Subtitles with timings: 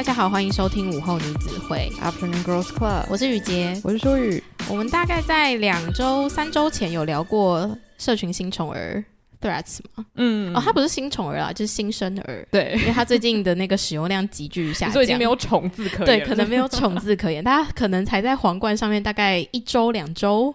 [0.00, 3.04] 大家好，欢迎收听午后女子会 Afternoon Girls Club。
[3.10, 4.42] 我是雨洁，我是舒雨。
[4.66, 9.04] 我们大概在两周、三周前有聊过社群新宠儿
[9.42, 10.06] Threads 吗？
[10.14, 12.48] 嗯，哦，它不是新宠儿啊，就是新生儿。
[12.50, 16.06] 对，因为它最近的那个使用量急剧下降，所以已经没有宠字可言。
[16.06, 20.54] 对，可能没有宠字可言， 大家可能才在皇冠上面大概一周、两周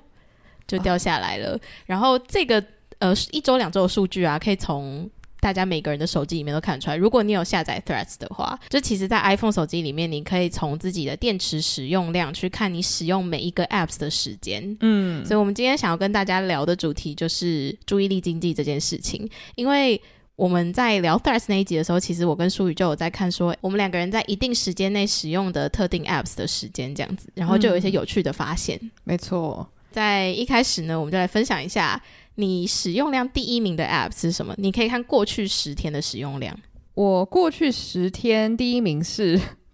[0.67, 1.53] 就掉下来了。
[1.53, 2.63] 啊、然后这个
[2.97, 5.07] 呃一周、两周的数据啊，可以从。
[5.39, 14.75] 大家每个人的手机里面都看得出来，如果你有下载 Threads 的话，就其实，在 iPhone 手机里面，你可以从自己的电池使用量去看你使用每一个 Apps 的时间。
[14.79, 19.29] 嗯，所以，我们今天想要跟大家聊的主题就是注意力经济这件事情。
[19.53, 20.01] 因为
[20.35, 28.79] 我们在聊 Threads 那一集的时候，其实我跟舒宇就有在看说，我们两个人在一定时间内使用的特定 Apps 的时间这样子，然后就有一些有趣的发现。
[28.81, 32.01] 嗯，没错，在一开始呢，我们就来分享一下。
[32.35, 34.53] 你使用量第一名的 App 是什么？
[34.57, 36.57] 你可以看过去十天的使用量。
[36.93, 39.39] 我过去十天第一名是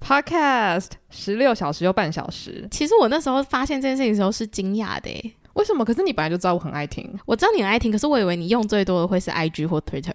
[0.00, 2.68] Podcast，十六小时又半小时。
[2.70, 5.84] 其实我那时候发现这件事情的时候是惊讶的诶，为什么？
[5.84, 10.12] 可是你本来就知道我很爱听，我知道你很爱听，可是我以为你用最多的会是 IG 或 Twitter。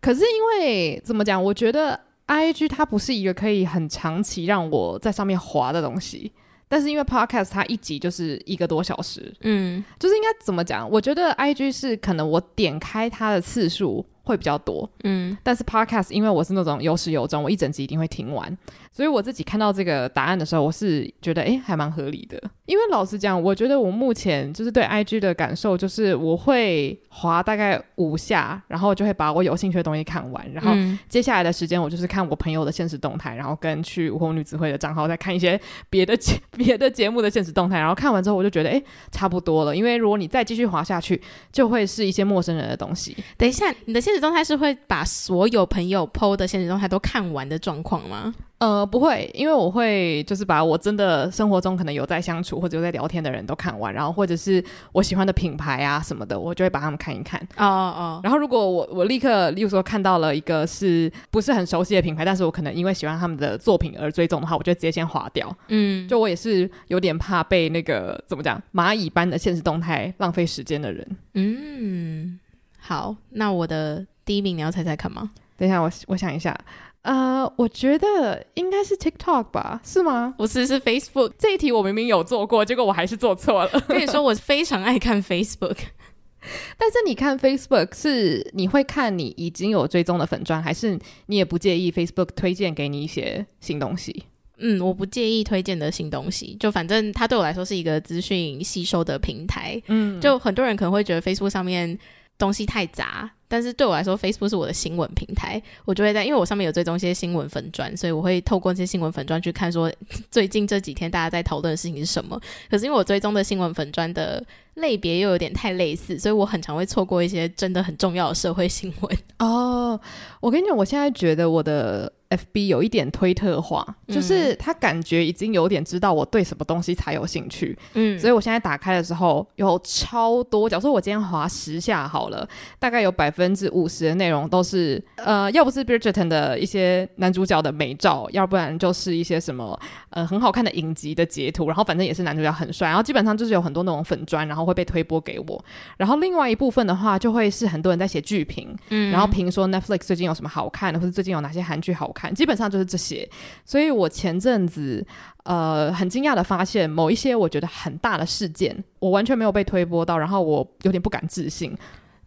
[0.00, 1.42] 可是因为怎么讲？
[1.42, 6.32] 我觉得 IG 它不是一个可以很长期让我在上面滑的东西。
[6.68, 10.88] 但是因为 Podcast 它一集就是一个多小时，嗯，就是应该怎么讲？
[10.90, 18.56] 我觉得 IG 是可能我点开它的次数会比较多，嗯，但是 Podcast 因为我是那种有始有终，我一整集一定会听完。
[18.90, 22.40] 所以我自己看到这个答案的时候，我是觉得诶还蛮合理的。
[22.66, 30.72] 因为老实讲，我觉得我目前就是对 IG 的感受，就是我会滑大概五下，然后就会把我有兴趣的东西看完，然后
[31.08, 35.60] 接下来的时间我就是看我朋友的现实动态，然后跟去午后女子会的账号再看一些
[35.90, 39.74] 别的节 别的节目的现实动态，然后看完之后我就觉得诶差不多了。
[39.74, 41.20] 因为如果你再继续滑下去，
[41.50, 43.16] 就会是一些陌生人的东西。
[43.36, 48.32] 等一下，你的限时动态是会把所有朋友 PO 的现实动态都看完的状况吗？
[48.58, 57.40] 呃，不会，因为我会就是把我真的生活中可能有在相处或者有在聊天的人都看完，然后或者是我喜欢的品牌啊什么的，我就会把他们看一看。
[57.56, 58.20] 哦哦。
[58.22, 65.54] 然后如果我我立刻，例如说看到了一个是不是很熟悉的品牌，但是我可能因为喜欢他们的作品而追踪的话，我就直接先划掉。
[65.68, 66.06] 嗯。
[66.06, 71.16] 就我也是有点怕被那个怎么讲蚂蚁般的现实动态浪费时间的人。
[71.34, 72.38] 嗯。
[72.86, 75.30] 好，那我的第一名你要猜猜看吗？
[75.56, 76.54] 等一下，我我想一下。
[77.00, 80.34] 呃，我觉得应该是 TikTok 吧，是吗？
[80.36, 81.32] 不是，是 Facebook。
[81.38, 83.80] 这一题我明明有做过，结果我还是做错了。
[83.88, 85.76] 跟你说，我非常爱看 Facebook，
[86.76, 94.24] 但是你看 Facebook 是你会看你已经有追踪的粉砖，还是你也不介意 Facebook 推荐给你一些新东西？
[94.58, 99.80] 嗯，我不介意推荐的新东西，就反正它对我来说是一个资讯吸收的平台。
[99.88, 101.98] 嗯，就很多人可能会觉得 Facebook 上面
[102.38, 103.30] 东西太杂。
[103.46, 109.92] 但是对我来说，Facebook 是我的新闻平台，我就会在，因为我上面有追踪一些新闻粉专，所以我会透过这些新闻粉专去看说
[110.30, 112.40] 最近这几天大家在讨论的事情是什么。
[112.68, 114.44] 可是因为我追踪的新闻粉专的
[114.74, 119.18] 类别又有点太类似，所以我很常会错过一些真的很重要的社会新闻。
[119.38, 120.00] 哦，
[120.40, 122.12] 我跟你讲，我现在觉得我的。
[122.36, 132.48] FB 有一点推特化，就是他感觉已经有点知道我对什么东西才有兴趣，嗯，所以我现在打开的时候有超多，假如说我今天滑十下好了，
[132.78, 139.78] 大概有百分之五十的内容都是，呃，要不是 Bridgerton 的一些男主角的美照，要不然就是一些什么，
[140.10, 145.64] 呃，很好看的影集的截图，然后反正也是男主角很帅，然后基本上就是有很多那种粉砖，然后会被推播给我，
[145.96, 152.23] 然后另外一部分的话，就会是很多人在写剧评，嗯，然后评说 Netflix 最近有什么好看的，或者最近有哪些韩剧好看。
[152.32, 153.28] 基本上就是这些，
[153.64, 155.04] 所以我前阵子
[155.42, 161.76] 呃很惊讶的发现，某一些我觉得很大的事件，我完全没有被推播到，然后我有点不敢置信。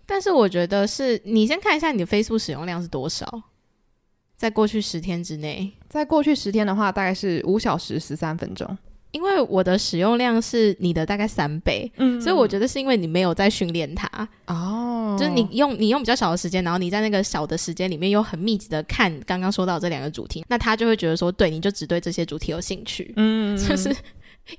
[0.06, 3.26] 但是我觉得是你先看一下你的 Facebook 使用量是多少，
[4.36, 8.78] 在过去十天之内，在过去十天的话，大概是五小时十三分钟。
[9.12, 14.08] 因为我的使用量是你的大概三倍，嗯，所以我觉得是因为你没有在训练它。
[14.48, 14.87] 哦，
[15.18, 23.96] 就是你用你用比较小的时间，然后你在那个小的时间里面又很密集的看刚刚说到这两个主题，那他就会觉得说，对，你就只对这些主题有兴趣，嗯，就是。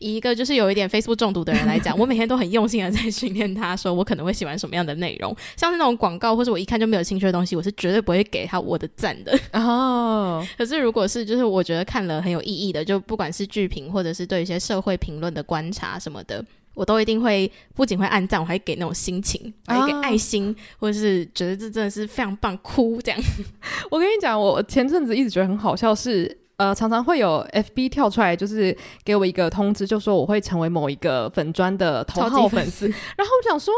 [0.01, 9.35] 以一个就是有一点 Facebook 中毒的人来讲，我每天都很用心的在训练他，说我可能会喜欢什么样的内容，像是那种广告或者我一看就没有兴趣的东西，我是绝对不会给他我的赞的。
[9.55, 16.45] 哦，可是如果是就是我觉得看了很有意义的，就不管是剧评或者是对一些社会评论的观察什么的，
[16.79, 23.21] 我都一定会不仅会按赞，我还给那种心情，还给爱心，或者是觉得这真的是非常棒，哭这样。
[23.91, 26.39] 我跟你讲，我前阵子一直觉得很好笑是。
[26.59, 33.73] 呃，常常会有 FB 跳出来，就是给我一个通知，就说我会成为某一个粉专的头号粉丝，然后我想说，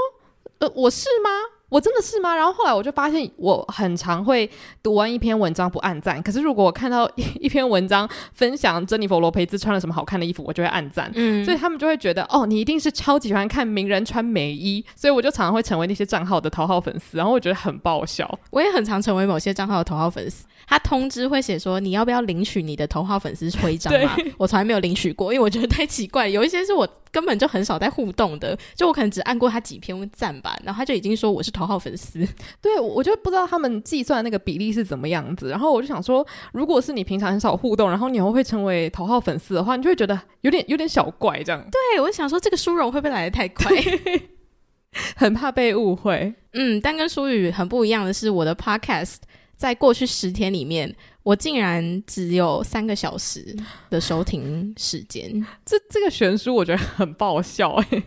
[0.61, 1.29] 呃，我是吗？
[1.70, 2.37] 我真的是吗？
[2.37, 4.50] 然后后来我就发现，我很常会
[4.82, 11.11] 读完一篇文章不按赞，可是如果我看到一 一篇文章分享珍妮佛罗培兹穿了什么好看的衣服，我就会按赞。
[11.14, 18.28] 嗯，所以他们就会觉得，哦，你一定是超级喜欢看名人穿美衣，所以我就常常会成为那些账号的头号粉丝，然后我觉得很爆笑。
[18.50, 24.17] 我也很常成为某些账号的头号粉丝，他通知会写说你要不要领取你的头号粉丝徽章 嘛？
[24.37, 26.88] 我从来没有领取过，因为我觉得太奇怪，有一些是我。
[27.12, 32.27] 根本就很少在互动的，就我可能只按过他几篇赞吧，然后他就已经说我是头号粉丝。
[32.62, 35.49] 对，我就不知道他们计算那个比例是怎么样子。
[35.51, 41.61] 然后我就想说，如果是你平常很少互动，然后你又会成为头号粉丝的话，你就会觉得有点有点小怪这样。
[41.71, 43.71] 对，我就想说这个殊荣会不会来的太快？
[45.17, 46.35] 很怕被误会。
[46.53, 49.17] 嗯，但跟舒宇很不一样的是，我的 podcast
[49.56, 50.95] 在过去十天里面。
[51.22, 53.56] 我竟然只有三个小时
[53.90, 58.02] 的收听时间，这这个悬殊我觉得很爆笑哎！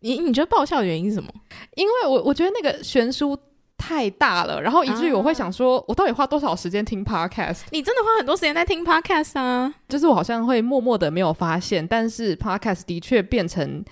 [0.00, 1.30] 你你觉得爆笑的原因是什么？
[1.74, 3.38] 因为我我觉得那个悬殊
[3.76, 7.60] 太大了，然后以至于我会想说，我到底花多少时间听 podcast？
[7.70, 9.74] 你真的花很多时间在听 podcast 啊？
[9.88, 13.84] 就是我好像会默默的没有发现，但是 podcast 的确变成。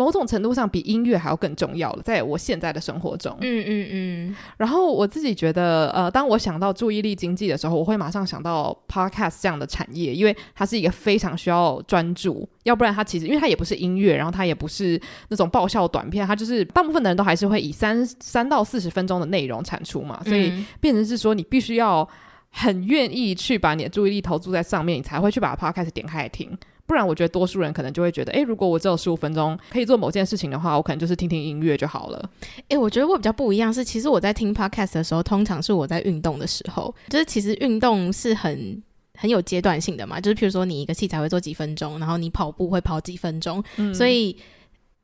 [0.00, 3.36] 某种程度上比音乐还要更重要了，在我现在的生活中。
[3.42, 4.36] 嗯嗯嗯。
[4.56, 14.98] 然后我自己觉得，呃，当我想到注意力经济的时候，我会马上想到 podcast 这样的产业，因为它是一个非常需要专注，要不然它其实，因为它也不是音乐，然后它也不是
[15.28, 22.08] 那种爆笑短片，它就是大部分的人都还是会以三三到四十分钟的内容产出嘛，所以变成是说你必须要
[22.48, 26.56] 很愿意去把你的注意力投注在上面，你才会去把 podcast 点开来听。
[26.90, 32.28] 不然，我觉得多数人可能就会觉得，诶，如果我只有十五分钟可以做某件事情的话，我可能就是听听音乐就好了。
[32.66, 38.82] 诶，我觉得我比较不一样是，其实我在听 podcast 的时候，通常是我在运动的时候，就是其实运动是很
[39.14, 44.36] 很有阶段性的嘛，就是譬如说你一个器材会做几分钟，然后你跑步会跑几分钟，嗯，所以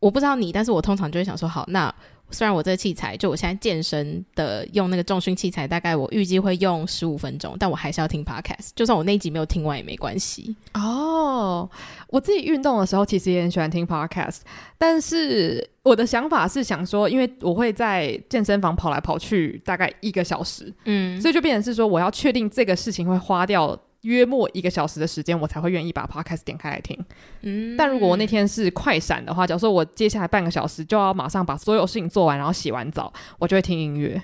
[0.01, 1.95] 我不知道你，但是我通常就会想说，好，那。
[2.31, 10.55] 虽然我这个器材，就我现在健身的用那个重训器材，大概我预计会用十五分钟，但我还是要听 podcast，就算我那一集没有听完也没关系。
[10.75, 11.69] 哦，
[12.09, 14.41] 我自己运动的时候其实也很喜欢听 podcast，
[14.77, 23.79] 但是我的想法是想说，因为我会在健身房跑来跑去大概一个小时，嗯，所以就变成是说我要确定这个事情会花掉。
[24.03, 26.99] 约莫一个小时的时间，我才会愿意把 podcast 点开来听。
[27.43, 34.23] 嗯，但如果我那天是快闪的话，假如说我接下来半个小时就要马上把所有事情做完，然后洗完澡，我就会听音乐。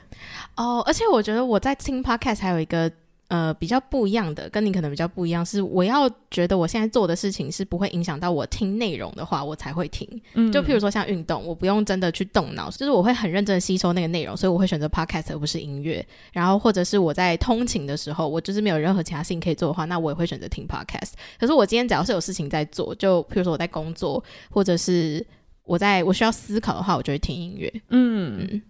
[0.56, 2.90] 哦，而且我觉得我在听 podcast 还有一个。
[3.32, 10.06] 呃，比较不一样的，跟你可能比较不一样，是我要觉得我现在做的事情是不会影响到我听内容的话，我才会听。
[10.34, 16.06] 嗯，就譬如说像运动，我不用真的去动脑，就是我会很认真的吸收那个内容，所以我会选择 podcast 而不是音乐。
[16.30, 21.12] 然后或者是我在通勤的时候，我就是没有任何其他事情可以做的话，那我也会选择听 podcast。
[21.40, 25.26] 可是我今天只要是有事情在做，就譬如说我在工作，或者是
[25.64, 27.72] 我在我需要思考的话，我就会听音乐。
[27.88, 28.46] 嗯。
[28.52, 28.62] 嗯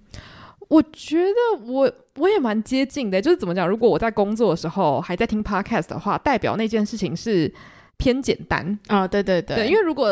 [0.72, 3.68] 我觉得我我也蛮接近的，就是怎么讲？
[3.68, 7.52] 如果我在工作的时候还在听 podcast 的话，代表那件事情是
[7.98, 9.06] 偏简单啊。
[9.06, 10.08] 对对对，对，因为如果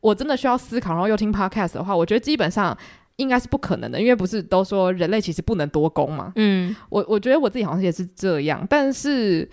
[0.00, 2.74] 我真的需要思考，然后又听 podcast 的话，我觉得基本上
[3.16, 6.32] 应该是不可能的，因为不是都说人类其实不能多工嘛。
[6.36, 9.46] 嗯，我我觉得我自己好像也是这样，但是。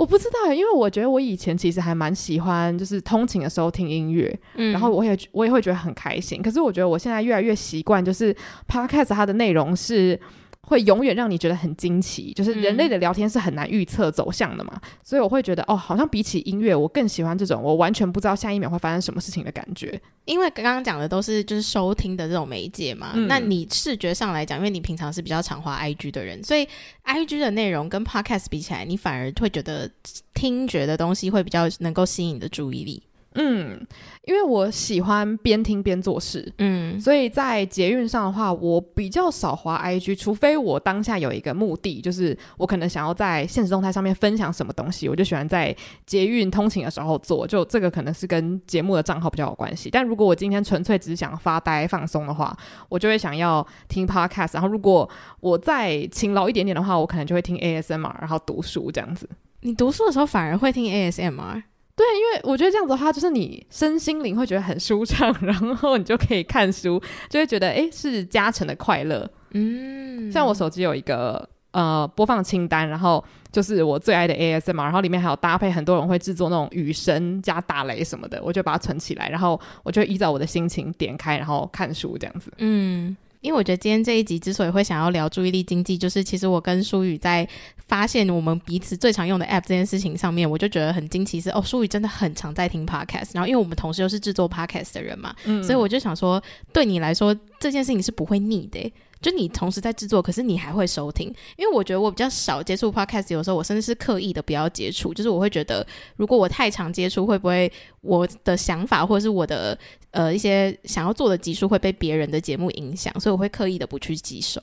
[0.00, 6.40] 我不知道，因为我觉得我以前其实还蛮喜欢，就是通勤的时候听音乐，嗯，然后我也我也会觉得很开心。
[6.40, 8.34] 可是我觉得我现在越来越习惯，就是
[8.66, 10.18] Podcast 它的内容是。
[10.62, 20.00] 会永远让你觉得很惊奇，就是人类的聊天是很难预测走向的嘛，嗯、所以我会觉得哦，好像比起音乐，我更喜欢这种我完全不知道下一秒会发生什么事情的感觉。
[20.26, 26.68] 因为刚刚讲的都是就是收听的这种媒介嘛，嗯、那你视觉上来讲，因为你平常是比较常滑 IG 的人，所以
[27.04, 29.90] IG 的内容跟 Podcast 比起来，你反而会觉得
[30.34, 33.02] 听觉的东西会比较能够吸引你的注意力。
[33.34, 33.86] 嗯，
[34.24, 45.74] 因为我喜欢边听边做事，嗯，所以在捷运上的话，我比较少滑 IG，除非我当下有一个目的，就是我可能想要在现实动态上面分享什么东西，我就喜欢在
[46.06, 47.46] 捷运通勤的时候做。
[47.46, 49.88] 就这个可能是跟节目的账号比较有关系。
[49.90, 52.56] 但如果我今天纯粹只是想发呆放松的话，
[52.88, 54.54] 我就会想要听 Podcast。
[54.54, 55.08] 然后如果
[55.38, 59.28] 我再勤劳一点点的话，我可能就会听 ASMR，然后读书这样子。
[59.60, 61.62] 你读书的时候反而会听 ASMR？
[62.00, 69.30] 对，因为我觉得这样子的话，就是你身心灵会觉得很舒畅， 然后你就可以看书，就会觉得哎，是加成的快乐。
[69.50, 82.50] 嗯，像我手机有一个呃播放清单，然后就是我最爱的 ASMR，然后里面还有搭配很多人会制作那种雨声加打雷什么的，我就把它存起来，然后我就依照我的心情点开，然后看书这样子。
[82.56, 83.14] 嗯。
[83.40, 87.48] 因为我觉得今天这一集之所以会想要聊注意力经济，就是其实我跟舒宇在
[87.88, 96.42] 发现我们彼此最常用的 App 这件事情上面，我就觉得很惊奇是，是哦，舒宇真的很常在听 Podcast，然后因为我们同时又是制作 Podcast 的人嘛，嗯，所以我就想说，
[96.72, 98.92] 对你来说这件事情是不会腻的。
[99.20, 105.86] 就你同时在制作，可是你还会收听，因为我觉得我比较少接触 podcast，有时候我甚至是刻意的不要接触，就是我会觉得
[106.16, 109.78] 如果我太常接触，会不会我的想法或者是我的
[110.12, 114.60] 呃一些想要做的集数会被别人的节目影响，所以我会刻意的不去吸收。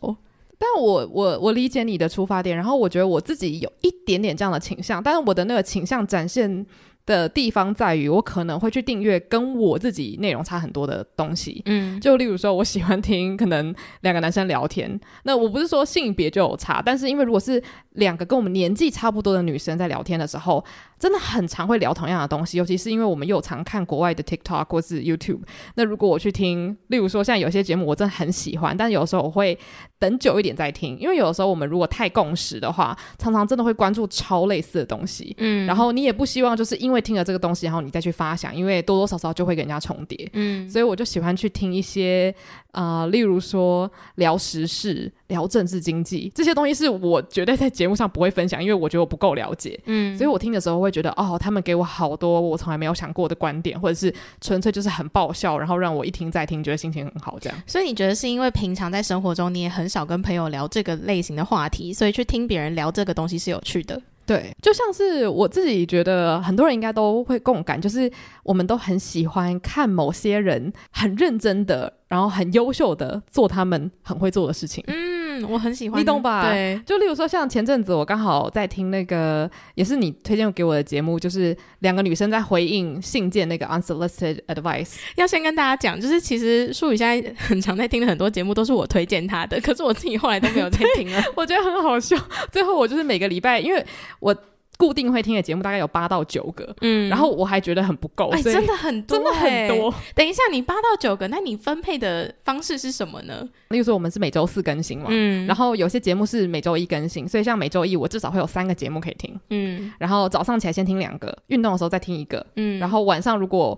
[0.59, 6.65] 但我我我理解你的出发点，然后我觉得我自己有一点点这样的倾向，但是我的那个倾向展现
[7.07, 11.63] 的地方在于，我可能会去订阅跟我自己内容差很多的东西。
[11.65, 14.99] 嗯，就例如说，我喜欢听可能两个男生聊天。
[15.23, 20.63] 那我不是说性别就有差，但是因为如果是两个跟我们年纪差不多的女生在聊天的时候，
[20.99, 22.57] 真的很常会聊同样的东西。
[22.57, 25.39] 尤其是因为我们又常看国外的 TikTok 或是 YouTube。
[25.75, 29.57] 那如果我去听，例如说像有些节目我真的很喜欢，但有时候我会
[29.99, 35.35] 等久一点再听，因为有的时候我们如果太共识的话，常常真的会关注超类似的东西。
[35.39, 40.29] 嗯，然后你也不希望就是因为听了这个东西，然后你再去发想，因为多多少少就会跟人家重叠。
[40.33, 42.33] 嗯，所以我就喜欢去听一些
[42.77, 49.79] 啊、呃，例如说聊时事、聊政治经济这些东西，是我绝对在节目上不会分享，因为我觉得我不够了解。
[49.85, 57.39] 嗯，所以我听的时候会觉得，哦，他们给我好多我从来没有想过的观点，或者是纯粹就是很爆笑，然后让我一听再听，觉得心情很好。
[57.41, 63.99] 这样，所以你觉得是因为平常在生活中你也很少跟朋友聊这个类型的话题，所以去听别人聊这个东西是有趣的？
[64.27, 68.11] 对，就像是我自己觉得，很多人应该都会共感，就是
[68.43, 74.83] 我们都很喜欢看某些人很认真的，然后很优秀的做他们很会做的事情。
[74.87, 75.16] 嗯。
[75.41, 76.43] 嗯，我很喜欢，你懂吧？
[76.51, 84.95] 对，就例如说，像前阵子我刚好在听那个，也是你推荐给我的节目，就是两个女生在回应信件那个 unsolicited advice。
[85.15, 91.23] 要先跟大家讲，就是其实淑宇现在很常在听的很多节目都是我推荐他的，可是我自己后来都没有在听了。
[91.35, 92.17] 我觉得很好笑。
[92.51, 93.85] 最后我就是每个礼拜，因为
[94.19, 94.35] 我。
[94.77, 99.93] 固定会听的节目大概有八到九个，嗯，然后我还觉得很不够，哎，真的很多，真的很多。
[100.15, 103.47] 等一下，你八到九个，那你分配的方式是什么呢？
[103.69, 113.77] 例如说，我们是每周四更新嘛，嗯，然后有些节目是每周一更新，所以像每周一我至少会有三个节目可以听，嗯，然后早上起来先听两个，运动的时候再听一个，嗯，然后晚上如果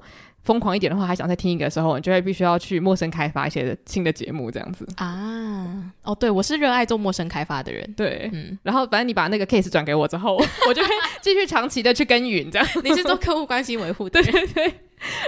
[0.50, 5.94] 疯狂一点的话，还想再听一个的时候，你就会必须要去陌生开发一些新的节目，这样子啊。
[6.02, 7.94] 哦，对，我是热爱做陌生开发的人。
[7.96, 8.58] 对，嗯。
[8.64, 10.38] 然后反正你把那个 case 转给我之后，
[10.68, 10.90] 我就会
[11.22, 12.68] 继续长期的去耕耘，这样。
[12.84, 14.20] 你是做客户关系维护的？
[14.24, 14.74] 对对对。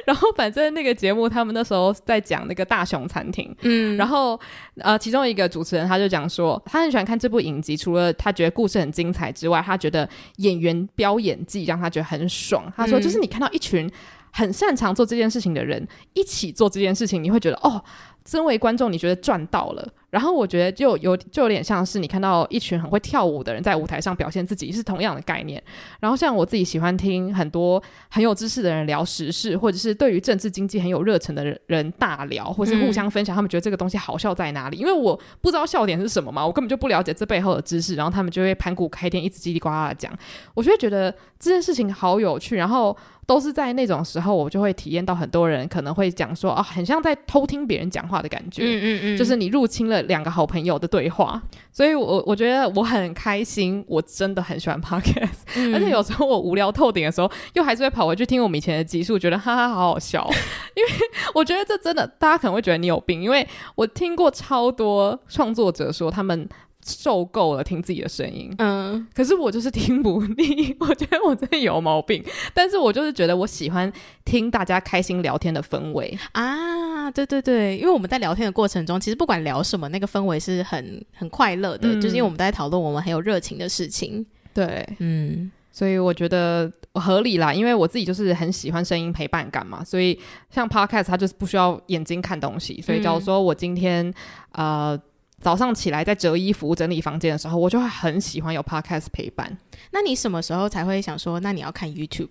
[0.07, 3.95] 然后反正那个节目，他们那时候在讲那个大熊餐厅，嗯。
[3.97, 4.39] 然后
[4.77, 12.73] 呃，其中一个主持人他就讲说，他很喜欢看这部影集，除了他觉得故事很精彩之外，他觉得演员飙演技让他觉得很爽。
[12.75, 13.87] 他说，就是你看到一群。
[14.31, 17.83] 很擅长做这件事情的人一起做这件事情，你会觉得哦，
[18.25, 19.87] 身为观众你觉得赚到了。
[20.09, 25.63] 然后我觉得就有就有点像是你看到一群很会跳舞的人在舞台上表现自己是同样的概念。
[26.01, 34.75] 然后像我自己喜欢听很多很有知识的人聊时事，或者是对于政治经济很有热忱的人大聊，或是互相分享他们觉得这个东西好笑在哪里。
[34.75, 40.11] 因为我不知道笑点是什么嘛，我根本就不了解这背后的知识，然后他们就会盘古开天，一直叽里呱啦的讲。
[40.53, 41.09] 我就会觉得
[41.39, 42.95] 这件事情好有趣，然后。
[43.27, 48.63] 都是在那种时候，我就会体验到很多人可能会讲说啊，很像在偷听别人讲话的感觉。
[48.63, 51.41] 嗯嗯嗯，就是你入侵了两个好朋友的对话，
[51.71, 60.29] 所以我我觉得我很开心，我真的很喜欢 podcast，嗯，而且有时候我无聊透顶的时候，又还是会跑回去听我们以前的集数，觉得哈哈好好笑。
[60.75, 60.89] 因为
[61.33, 66.49] 我觉得这真的，大家可能会觉得你有病，因为我听过超多创作者说他们。
[66.85, 72.23] 受够了听自己的声音，嗯，可是我就是听不腻， 我觉得我真的有毛病，
[72.53, 73.91] 但是我就是觉得我喜欢
[74.25, 76.17] 听大家开心聊天的氛围。
[76.31, 85.51] 啊，对对对，因为我们在聊天的过程中，其实不管聊什么，那个氛围是很很快乐的，嗯，就是因为我们在讨论我们很有热情的事情，对，嗯。
[85.73, 90.19] 所以我觉得合理啦，因为我自己就是很喜欢声音陪伴感嘛，所以
[90.49, 94.13] 像 Podcast 它就是不需要眼睛看东西，所以假如说我今天
[94.51, 94.99] 呃
[95.41, 99.57] 早上起来在折衣服、整理房间的时候，我就会很喜欢有 Podcast 陪伴。
[99.91, 102.29] 那你什么时候才会想说，那你要看 YouTube？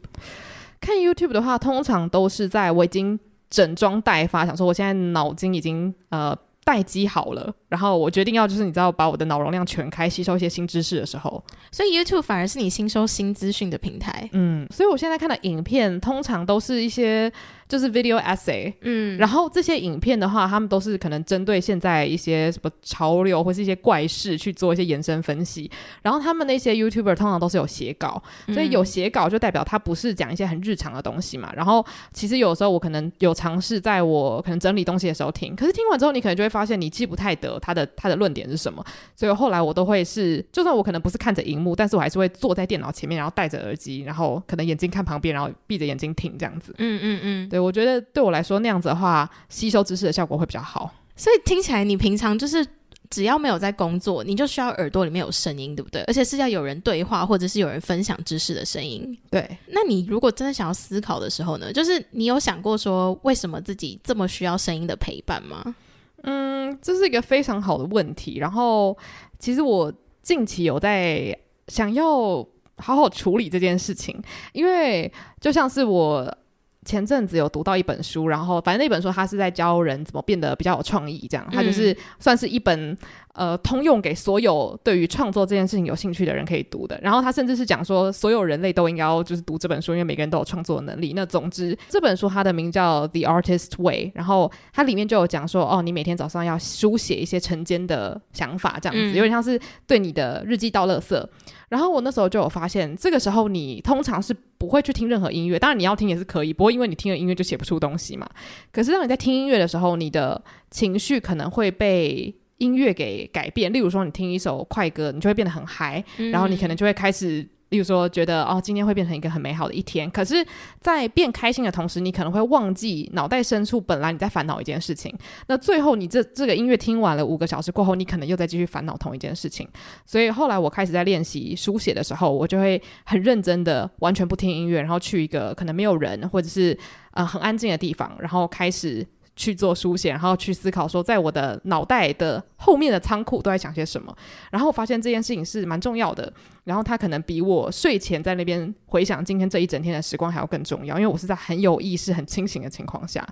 [0.80, 3.18] 看 YouTube 的话，通常都是在我已经
[3.50, 6.34] 整装待发，想说我现在脑筋已经呃。
[6.70, 14.28] 待机好了，然后我决定要就是你知道把我的脑容量全开，吸收一些新知识的时候，所以 YouTube 反而是你吸收新资讯的平台。
[14.32, 17.32] 嗯，所以我现在看的影片通常都是一些。
[17.70, 25.70] 就是 video essay，嗯，然后这些影片的话，他们都是可能针对现在一些什么潮流或是一些怪事去做一些延伸分析。
[26.02, 31.52] 然后他们那些 YouTuber 通常都是有写稿，所以有写稿就代表他不是讲一些很日常的东西嘛。
[31.54, 38.84] 然后其实有时候我可能有尝试在我可能整理东西的时候听，可是听完之后你可能就会发现你记不太得他的他的论点是什么。
[39.16, 46.74] 所以后来我都会是，就算我可能不是看着荧幕，但是我还是会坐在电脑前面，然后戴着耳机，然后可能眼睛看旁边，然后闭着眼睛听这样子。
[46.78, 47.58] 嗯嗯嗯，对。
[47.58, 50.92] 我觉得对我来说那样子的话，吸收知识的效果会比较好。
[51.16, 52.66] 所以听起来你平常就是
[53.10, 56.02] 只要没有在工作，你就需要耳朵里面有声音，对不对？
[56.04, 59.18] 而且是要有人对话，或者是有人分享知识的声音。
[59.30, 59.58] 对。
[59.66, 61.72] 那你如果真的想要思考的时候呢？
[61.72, 65.74] 就是你有想过说，为什么自己这么需要声音的陪伴吗？
[66.22, 68.38] 嗯，这是一个非常好的问题。
[68.38, 68.96] 然后，
[69.38, 71.36] 其实我近期有在
[71.68, 72.36] 想要
[72.76, 74.22] 好好处理这件事情，
[74.52, 76.36] 因为就像是我。
[76.84, 82.96] 前阵子有读到一本书，然后反正那本书它是在教人怎么变得比较有创意，这样，它就是算是一本
[83.34, 86.98] 呃通用给所有对于创作这件事情有兴趣的人可以读的。
[87.02, 91.12] 然后他甚至是讲说，所有人类都应该要就是读这本书，因为每个人都有创作的能力。
[91.14, 101.22] 那总之这本书它的名叫《The Artist Way》，然后它里面就有讲说，哦，你每天早上要书写一些晨间的想法，这样子有点像是对你的日记倒垃圾。
[101.70, 108.28] 然后我那时候就有发现，这个时候你通常是不会去听任何音乐，当然你要听也是可以，不会因为你听了音乐就写不出东西嘛。
[108.70, 113.72] 可是当你在听音乐的时候，你的情绪可能会被音乐给改变。
[113.72, 117.48] 例如说，你听一首快歌，你就会变得很嗨，然后你可能就会开始。
[117.70, 120.10] 例如说，觉得哦，今天会变成一个很美好的一天。
[120.10, 120.44] 可是，
[120.80, 125.16] 在变开心的同时，你可能会忘记脑袋深处本来你在烦恼一件事情。
[125.46, 129.68] 那最后，你这这个音乐听完了五个小时过后，你可能又在继续烦恼同一件事情。
[130.04, 136.76] 所以后来我开始在练习书写的时候，我就会很认真的，完全不听音乐，然后去一个可能没有人或者是
[137.12, 139.06] 呃很安静的地方，然后开始。
[139.40, 144.14] 去做书写，然后去思考说，在我的脑袋的后面的仓库都在想些什么。
[144.50, 146.30] 然后发现这件事情是蛮重要的。
[146.64, 153.26] 然后它可能比我睡前在那边回想今天这一整天的时光还要更重要，因为我是在很有意识、很清醒的情况下，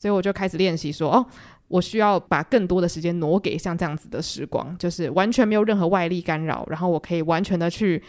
[0.00, 1.24] 所以我就开始练习说，哦，
[1.68, 8.02] 我需要把更多的时间挪给像这样子的时光，就是完全没有任何外力干扰，然后我可以完全的去。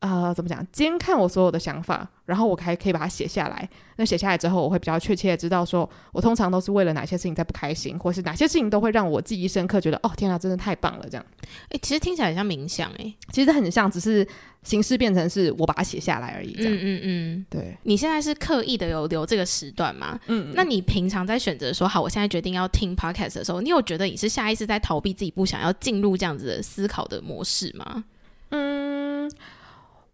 [0.00, 0.66] 呃，怎么讲？
[0.72, 3.68] 监看我所有的想法，然后我还可以把它写下来。
[3.96, 11.26] 那写下来之后，我会比较确切的知道说，说我通常都是为了哪些事情在不开心，或是哪些事情都会让我记忆深刻，觉得哦，天啊，真的太棒了，这样。
[11.68, 14.26] 诶，其实听起来很像冥想，诶，其实很像，只是
[14.62, 16.54] 形式变成是我把它写下来而已。
[16.54, 17.76] 这样，嗯嗯嗯，对。
[17.82, 20.18] 你现在是刻意的有留这个时段吗？
[20.28, 20.50] 嗯。
[20.54, 28.02] 那你平常在选择说好，我现在决定要听 podcast 的时候，你有觉得你是下意识在逃避自己不想要进入这样子的思考的模式吗？
[28.48, 29.30] 嗯。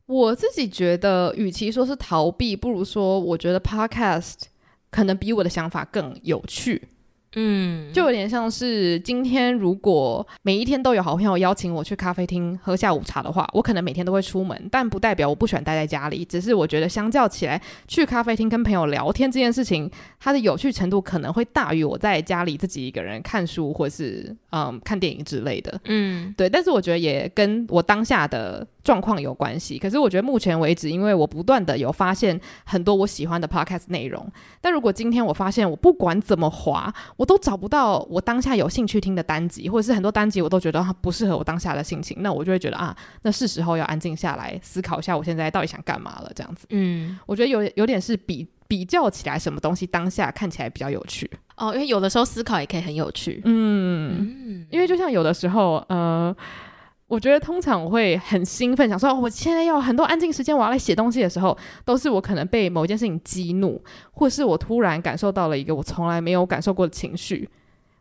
[0.07, 4.35] 我自己觉得，与其说是逃避，不如说，我觉得 podcast
[4.91, 6.81] 可能比我的想法更有趣。
[7.39, 16.25] 嗯，就有点像是今天，如果每一天都有好朋友邀请我去咖啡厅喝下午茶的话，我可能每天都会出门，但不代表我不喜欢待在家里。
[16.25, 25.79] 只是我觉得，相较起来，去咖啡厅跟朋友聊天这件事情，它的有趣程度可能会大于我在家里自己一个人看书或是嗯看电影之类的。
[25.85, 26.49] 嗯，对。
[26.49, 29.77] 但是我觉得也跟我当下的状况有关系。
[29.81, 34.25] 可是我觉得目前为止，因为我不断的有发现很多我喜欢的 podcast 内容，
[34.61, 46.67] 但如果今天我发现我不管怎么滑，我都找不到我当下有兴趣听的单集，或者是很多单集我都觉得它不适合我当下的心情，那我就会觉得啊，那是时候要安静下来思考一下，我现在到底想干嘛了，这样子。
[46.71, 53.43] 嗯，我觉得有有点是比比较起来，什么东西当下看起来比较有趣哦，因为有的时候思考也可以很有趣。
[53.45, 56.37] 嗯，嗯，因为就像有的时候，呃。
[57.09, 67.49] 我觉得通常我会很兴奋，想说我现在要很多安静时间，我要来写东西的时候，都是我可能被某一件事情激怒，或是我突然感受到了一个我从来没有感受过的情绪。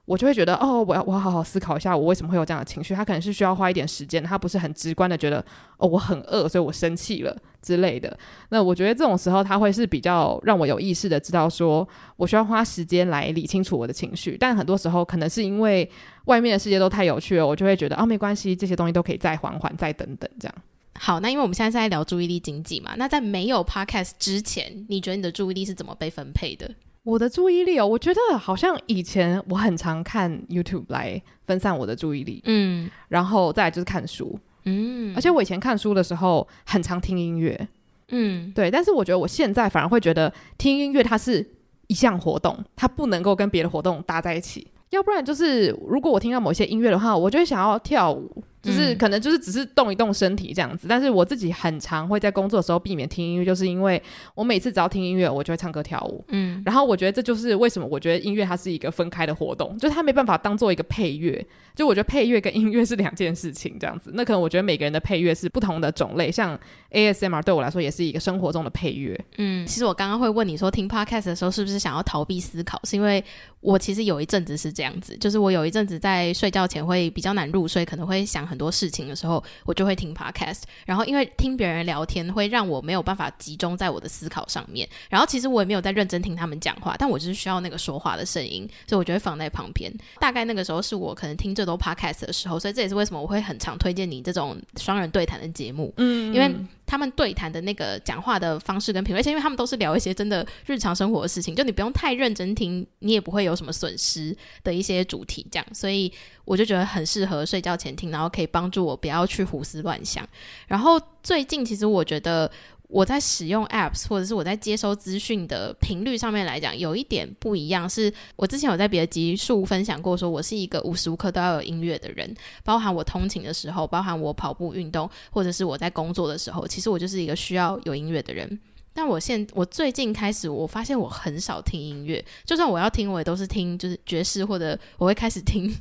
[0.05, 2.93] 我就会觉得，哦，我要我要好好思考一下，我为什么会有这样的情绪？
[2.93, 5.43] 他可能是需要花一点时间，他不是很直观的觉得，
[5.77, 8.15] 哦，我很饿，所以我生气了之类的。
[8.49, 11.87] 那我觉得这种时候，他会是比较让我有意识的知道，说
[12.17, 14.37] 我需要花时间来理清楚我的情绪。
[14.39, 15.89] 但很多时候，可能是因为
[16.25, 20.55] 外面的世界都太有趣了，我就会觉得，哦，没关系，这些东西都可以再缓缓，再等等这样。
[20.97, 26.69] 好，那因为我们现在是在聊注意力经济嘛，那在没有 podcast 之前，你觉得你的注意力是怎么被分配的？
[27.05, 37.67] 我的注意力哦，我觉得好像以前我很常看 YouTube 来分散我的注意力，嗯，然后再来就是看书，嗯，而且我以前看书的时候很常听音乐，
[38.09, 41.47] 嗯，对，但是我觉得我现在反而会觉得听音乐它是
[41.85, 48.43] 一项活动，它不能够跟别的活动搭在一起，要不然就是如果我听到某些音乐的话，我就会想要跳舞。
[48.65, 54.01] 就是可能就是只是动一动身体这样子，但是我自己很常会在工作的时候避免听音乐，就是因为
[54.34, 56.25] 我每次只要听音乐，我就会唱歌跳舞。
[56.30, 61.45] 嗯，然后我觉得这就是为什么我觉得音乐它是一个分开的活动，就是它没办法当做一个配乐。
[61.75, 64.10] 就我觉得配乐跟音乐是两件事情这样子。
[64.13, 66.58] 那可能我觉得每个人的配乐是不同的种类，像
[66.91, 69.19] ASMR 对我来说也是一个生活中的配乐。
[69.38, 73.21] 嗯，其实我刚刚会问你说听 Podcast 的时候是不是想要逃避思考，是因为
[73.60, 78.54] 我其实有一阵子是这样子，就是我有一阵子在睡觉前会比较难入睡，可能会想很。
[78.55, 89.93] 很多事情的时候，我就会听 podcast，然后因为听别人聊天会让我没有办法集中在我的思考上面，然后其实我也没有在认真听他们讲话，但我就是需要那个说话的声音，所以我就会放在旁边。
[90.21, 96.55] 大概那个时候是我可能听最多 podcast 的时候，所以这也是为什么我会很常推荐你这种双人对谈的节目，嗯，因为。
[96.87, 106.13] 他们对谈的那个讲话的方式跟品味，而且因为他们都是聊一些真的日常生活的事情，就你不用太认真听，你也不会有什么损失的一些主题，这样，所以
[106.45, 110.25] 我就觉得很适合睡觉前听，然后可以帮助我不要去胡思乱想。
[110.67, 112.49] 然后最近其实我觉得。
[112.88, 117.89] 我在使用 apps 或者是我在接收资讯的频率上面来讲，有一点不一样。
[117.89, 122.31] 是我之前有在别的集数分享过，说我是一个无时无刻都要有音乐的人，
[122.63, 128.60] 包含我通勤的时候，包含我跑步运动，或者是我在工作的时候，其实我就是一个需要有音乐的人。
[128.93, 135.75] 但我现我最近开始，我发现我很少听音乐，就算我要听，我也都是听就是爵士，或者我会开始听。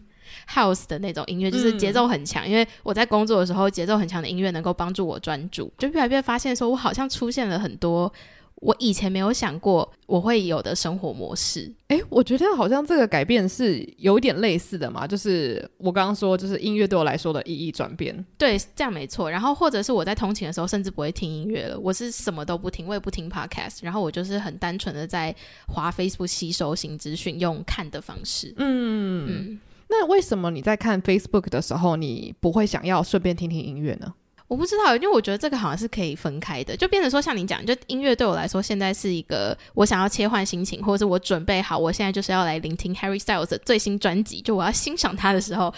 [0.49, 8.13] House 的那种音乐就是节奏很强，嗯，因为我在工作的时候，节奏很强的音乐能够帮助我专注，就越来越发现说，我好像出现了很多
[8.57, 11.71] 我以前没有想过我会有的生活模式。
[11.89, 18.25] 诶，我觉得好像这个改变是有点类似的嘛，就是我刚刚说，就是音乐对我来说的意义转变。
[18.39, 19.31] 对，这样没错。
[19.31, 25.35] 然后或者是我在通勤的时候，甚至不会听音乐了，我是什么都不听，我也不听 Podcast，然后我就是很单纯的在
[25.67, 28.55] 滑 Facebook 吸收新资讯，用看的方式。
[28.57, 29.61] 嗯嗯。
[29.89, 34.13] 那为什么你在看 Facebook 的时候，你不会想要顺便听听音乐呢？
[34.47, 45.73] 我不知道，因为我觉得这个好像是可以分开的，就变成说像你讲，就音乐对我来说，现在是一个我想要切换心情，或者是我准备好，我现在就是要来聆听 Harry Styles 的最新专辑，就我要欣赏他的时候，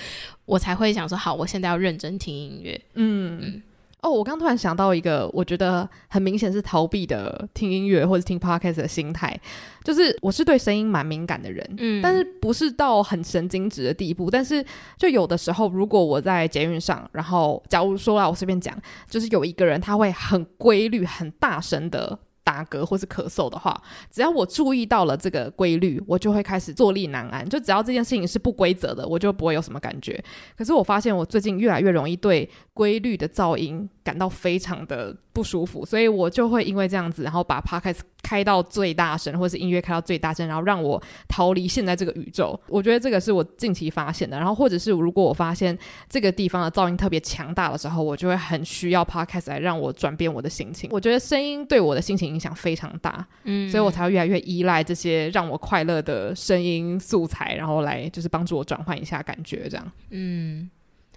[0.45, 2.81] 我才会想说，好，我现在要认真听音乐。
[2.95, 3.41] 嗯。
[3.41, 3.63] 嗯
[4.07, 9.37] 哦，我刚突然想到一个，我觉得很明显是逃避的听音乐或者听 podcast 的心态，
[9.83, 14.65] 就是我是对声音蛮敏感的人，嗯，但是不是到很神经质的地步，但是
[14.97, 18.73] 就有的时候，如果我在捷运上，然后假如说啊，我随便讲，
[19.11, 22.17] 就是有一个人他会很规律、很大声的。
[22.47, 23.77] 打嗝或是咳嗽的话，
[24.09, 27.47] 只要我注意到了这个规律，我就会开始坐立难安。
[27.49, 30.23] 就只要这件事情是不规则的，我就不会有什么感觉。
[30.57, 42.61] 可是我发现我最近越来越容易对规律的噪音感到非常的不舒服，所以我就会因为这样子，然后把 podcast 开到最大声，或是音乐开到最大声，然后让我逃离现在这个宇宙。
[42.67, 44.37] 我觉得这个是我近期发现的。
[44.37, 50.91] 然后或者是如果我发现这个地方的噪音特别强大的时候，我就会很需要 podcast 来让我转变我的心情。
[50.93, 60.69] 我觉得声音对我的心情影响非常大，嗯，所以我才会越来越依赖这些让我快乐的声音素材，然后来就是帮助我转换一下感觉，这样，嗯。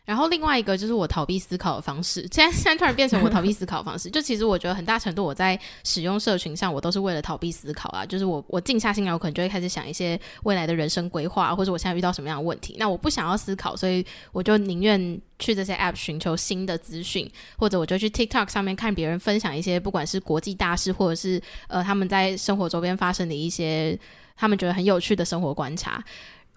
[0.10, 8.04] 然后另外一个就是我逃避思考的方式，现在现在突然变成我逃避思考的方式， 就其实我觉得很大程度我在使用社群上，我都是为了逃避思考啊。
[8.04, 12.76] 就是我我静下心来，我可能就会开始想一些未来的人生规划，或者我现在遇到什么样的问题。
[12.80, 15.00] 那我不想要思考，所以我就宁愿
[15.38, 23.96] 去这些 app 寻求新的资讯，或者我就去 TikTok 上面看别人分享一些不管是国际大事，或者是呃他们在生活周边发生的一些
[24.36, 26.04] 他们觉得很有趣的生活观察，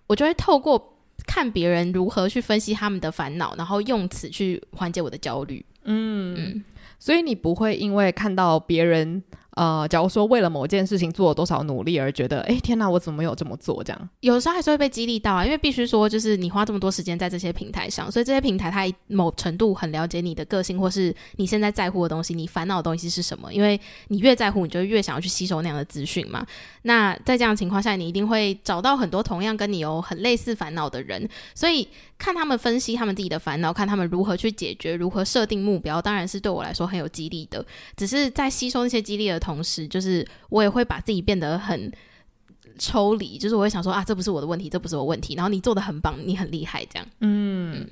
[0.07, 0.89] 我就会透过。
[1.27, 5.65] 看别人如何去分析他们的烦恼，然后用此去缓解我的焦虑。
[5.85, 6.65] 嗯，嗯，
[6.99, 9.23] 所以你不会因为看到别人。
[9.55, 13.85] 呃，假如说为了某件事情做了多少努力而觉得，哎，天哪，我怎么没有这么做？
[13.85, 23.53] 这样有时候还是会被激励到啊，因为必须说，就是你花这么多时间在这些平台上，所以这些平台它某程度很了解你的个性，或是你现在在乎的东西，你烦恼的东西是什么？
[23.53, 26.47] 因为你越在乎，你就越想要去吸收那样的资讯嘛。
[26.83, 31.87] 那在这样的情况下，你一定会找到很多同样跟你有很类似烦恼的人，所以
[32.17, 37.65] 看他们分析他们自己的烦恼，看他们如何去解决，如何设定目标，当然是对我来说很有激励的。
[37.97, 41.93] 只是在吸收那些激励的同时，就是我也会把自己变得很
[42.79, 45.35] 抽离，就是我会想说啊，这不是我的问题，这不是我问题。
[45.35, 47.09] 然后你做的很棒，你很厉害，这样。
[47.21, 47.91] 嗯。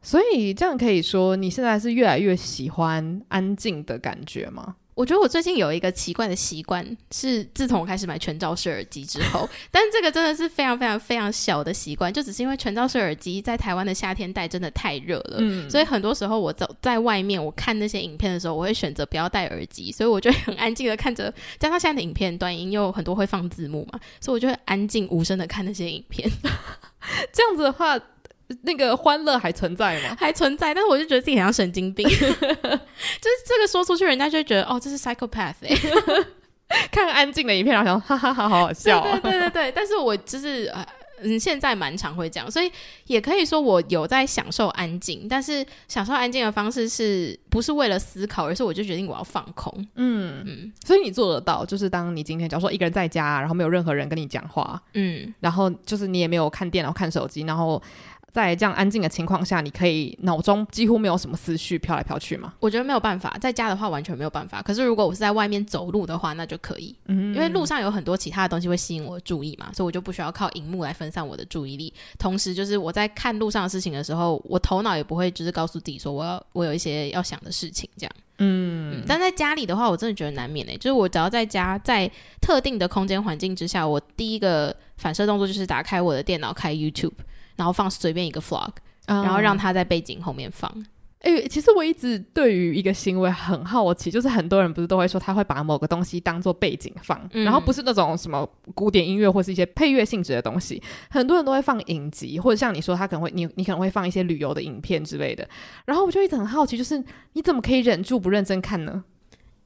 [0.00, 4.76] 所以这样可以说，你现在是越来越喜欢安静的感觉吗？
[4.96, 6.82] 我觉得我最近有一个奇怪的习惯，
[7.12, 26.26] 是自从我开始买全罩式耳机之后， 但是这个真的是非常非常非常小的习惯，就只是因为全罩式耳机在台湾的夏天戴真的太热了，嗯，所以很多时候我走在外面，我看那些影片的时候，我会选择不要戴耳机，所以我就很安静的看着，加上现在的影片短音又很多会放字幕嘛，所以我就会安静无声的看那些影片，
[27.34, 28.00] 这样子的话。
[28.62, 30.16] 那个欢乐还存在吗？
[30.18, 32.30] 还存在，但是我就觉得自己很像神经病， 就是
[33.46, 35.54] 这个说出去，人家就会觉得哦，这是 psychopath。
[36.90, 39.00] 看安静的影片，然后想哈哈哈，好好笑。
[39.00, 40.72] 对对对对对，但是我就是
[41.22, 42.68] 嗯，现在蛮常会这样，所以
[43.06, 49.72] 也可以说我有在享受安静，但是享受安静的方式是不是为了思考，而是我就决定我要放空。
[49.94, 57.80] 嗯嗯，所以你做得到，就是当你今天假如说一个人在家，然后没有任何人跟你讲话，嗯，然后就是你也没有看电脑、看手机，然后。
[58.36, 62.52] 在这样安静的情况下，你可以脑中几乎没有什么思绪飘来飘去吗？
[62.60, 64.60] 我觉得没有办法，在家的话完全没有办法。
[64.60, 66.94] 可是如果我是在外面走路的话，那就可以。
[67.06, 71.90] 嗯，因为路上有很多其他的东西会吸引我的注意嘛，所以我就不需要靠荧幕来分散我的注意力。
[72.18, 78.12] 同时，就是我在看路上的事情的时候，我头脑也不会就是告诉自己说我要我有一些要想的事情这样。
[78.38, 80.76] 嗯，嗯，但在家里的话，我真的觉得难免诶、欸。
[80.76, 87.12] 就是我只要在家，在特定的空间环境之下，我第一个反射动作就是打开我的电脑，开 YouTube。
[87.56, 88.70] 然后放随便一个 vlog，、
[89.06, 90.70] 嗯、然后让他在背景后面放。
[91.20, 105.48] 哎、欸，其实我一直对于一个行为很好奇，就是很多人不是都会说他会把某个东西当做背景放，嗯、然后不是那种什么古典音乐或是一些配乐性质的东西，很多人都会放影集，或者像你说他可能会你你可能会放一些旅游的影片之类的。
[105.86, 109.02] 然后我就一直很好奇，就是你怎么可以忍住不认真看呢？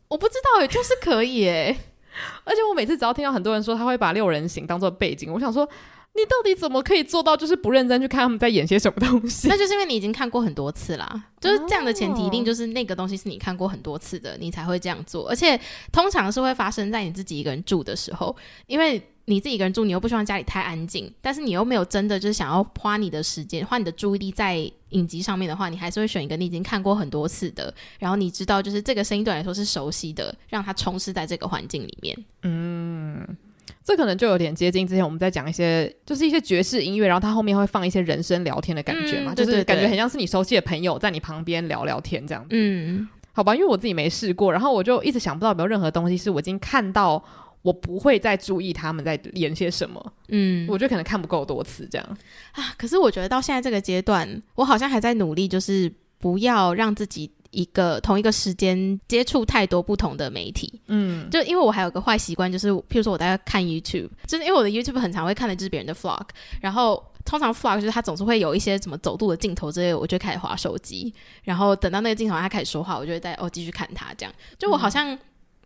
[0.09, 1.77] 我不知道，就是可以哎。
[2.45, 5.69] 而且我每次只要听到很多人说他会把六人行当做背景，我想说。
[6.13, 9.47] 你到底怎么可以做到，就是不认真去看他们在演些什么东西？
[9.49, 15.29] 那就是因为你已经看过很多次啦，就是这样的前提，一定就是那个东西是你看过很多次的，你才会这样做。
[15.29, 15.59] 而且
[15.93, 18.35] 通常是会发生在你自己一个人住的时候，
[18.67, 24.57] 因为你自己一个人住，你又不希望家里太安静，但是你又没有真的就是想要花你的时间、花你的注意力在
[24.89, 32.19] 影集上面的话，你还是会选一个你已经看过很多次的，然后你知道就是这个声音对你来说是熟悉的，让它充斥在这个环境里面。
[32.43, 33.37] 嗯。
[33.85, 42.49] 这可能就有点接近之前我们在讲一些，就是一些爵士音乐，然后它后面会放一些人声聊天的感觉嘛，嗯、就是感觉很像是你熟悉的朋友在你旁边聊聊天这样子。
[42.53, 47.23] 嗯，好吧，因为我自己没试过，然后我就一直想不到有没有任何东西是我已经看到，
[47.63, 50.13] 我不会再注意他们在演些什么。
[50.29, 52.19] 嗯，我觉得可能看不够多次这样
[52.53, 52.75] 啊。
[52.77, 57.31] 可是我觉得到现在这个阶段，我好像还在努力，就是不要让自己。
[57.51, 66.27] 一个同一个时间接触太多不同的媒体，嗯，就因为我还有个坏习惯，就是譬如说我在看 YouTube，就是因为我的 YouTube 很常会看的就是别人的 Vlog，
[66.61, 75.19] 然后通常 Vlog 就是他总是会有一些什么走路的镜头之类的，我就开始划手机，然后等到那个镜头他开始说话，我就会再哦继续看他这样，就我好像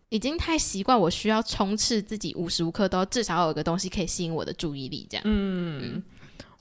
[0.08, 5.80] 已经太习惯，我需要充斥自己无时无刻都至少有一个东西可以吸引我的注意力这样，嗯。
[5.82, 6.02] 嗯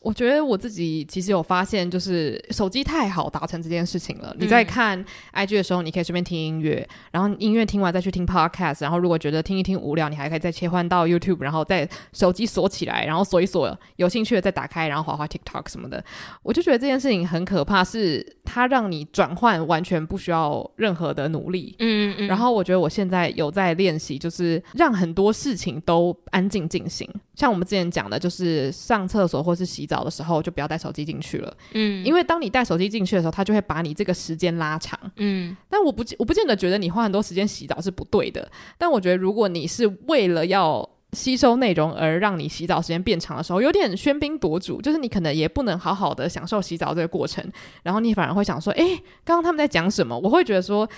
[0.03, 4.31] 我觉得我自己其实有发现，就是手机太好达成这件事情了。
[4.31, 16.03] 嗯、你在看 IG 的时候，你可以随便听音乐，然后音乐听完再去听 Podcast，然后如果觉得听一听无聊，你还可以再切换到 YouTube，然后再手机锁起来，然后锁一锁，有兴趣的再打开，然后滑滑 TikTok 什么的。
[16.43, 21.75] 我就觉得这件事情很可怕，是它让你转换完全不需要任何的努力。
[21.79, 22.27] 嗯嗯。
[22.27, 27.09] 然后我觉得我现在有在练习，就是让很多事情都安静进行。
[27.35, 31.53] 像我们之前讲的，就是上厕所或是洗澡的时候，就不要带手机进去了。
[31.73, 34.97] 嗯，因为当你带手机进去的时候，它就会把你这个时间拉长。
[35.17, 38.49] 嗯，但我不我不见得觉得你花很多时间洗澡是不对的。
[38.77, 47.43] 但我觉得如果你是为了要吸收内容而让你洗澡时间变长的时候，有点喧宾夺主，就是你可能也不能好好的享受洗澡这个过程，
[47.83, 50.17] 然后你反而会想说，诶，刚刚他们在讲什么？
[50.17, 50.89] 我会觉得说。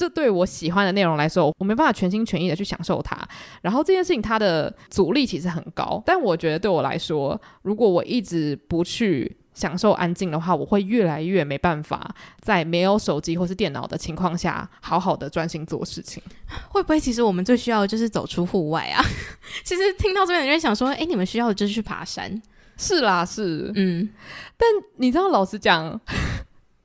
[0.00, 3.14] 这对我喜欢的内容来说，我没办法全心全意的去享受它。
[3.60, 16.22] 然后这件事情它的阻力其实很高，但我觉得对我来说，如果我一直不去享受安静的话，我会越来越没办法在没有手机或是电脑的情况下，好好的专心做事情。
[16.70, 19.04] 会不会其实我们最需要的就是走出户外啊？
[19.64, 22.40] 其实听到这边的人想说，哎，你们需要的就是去爬山。
[22.78, 24.08] 是啦，是，嗯。
[24.56, 26.00] 但你知道，老实讲。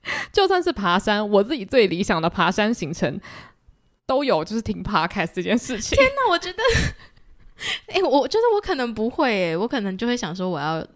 [0.32, 3.20] 就算是爬山，我自己最理想的爬山行程
[4.06, 5.96] 都有，就是听 Podcast 这件事情。
[5.96, 6.62] 天哪，我觉得，
[7.88, 10.86] 哎、我觉得我可能不会，哎，我可能就会想说，我要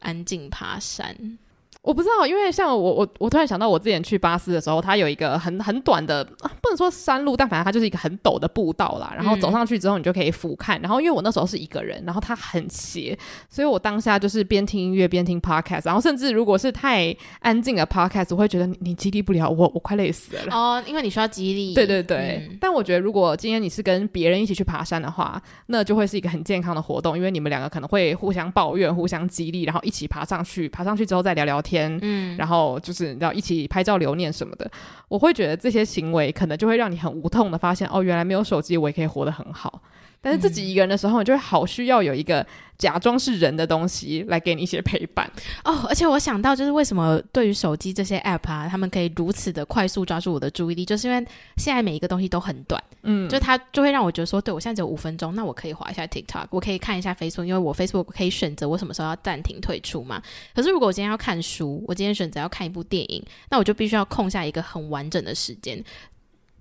[0.00, 1.38] 安静爬山。
[1.82, 9.12] 我不知道，因为像我我我突然想到，我之前去巴斯的时候，它有一个很很短的，不能说山路，但反正它就是一个很陡的步道啦。
[9.16, 10.80] 然后走上去之后，你就可以俯瞰。
[10.80, 13.18] 然后因为我那时候是一个人，然后它很斜，
[13.50, 15.86] 所以我当下就是边听音乐边听 podcast。
[15.86, 20.54] 然后甚至如果是太安静的 podcast，我会觉得你你激励不了我，我快累死了。
[20.54, 21.74] 哦，因为你需要激励。
[21.74, 22.46] 对对对。
[22.48, 30.68] 嗯、但我觉得，如果今天你是跟别人一起去爬山的话，那就会是一个很健康的活动，因为你们两个可能会互相抱怨、互相激励，然后一起爬上去。
[30.68, 32.52] 爬上去之后再聊聊天，嗯，然后。
[32.52, 34.70] 然后就是你知道一起拍照留念什么的，
[35.08, 39.80] 我会觉得这些行为可能就会让你很无痛的发现，哦，原来没有手机我也可以活得很好。
[40.22, 42.46] 但是自己一个人的时候，你就会好需要有一个
[42.78, 45.28] 假装是人的东西来给你一些陪伴
[45.64, 45.84] 哦。
[45.88, 60.22] 而且我想到，就是为什么对于手机这些 app 啊，他们可以如此的快速抓住我的注意力，就是因为现在每一个东西都很短，嗯，就它就会让我觉得说，对我现在只有五分钟，那我可以划一下 TikTok，我可以看一下 Facebook，因为我 Facebook 可以选择我什么时候要暂停退出嘛。
[60.54, 65.82] 可是如果我今天要看书，我今天选择要看一部电影，那我就必须要空下一个很完整的时间。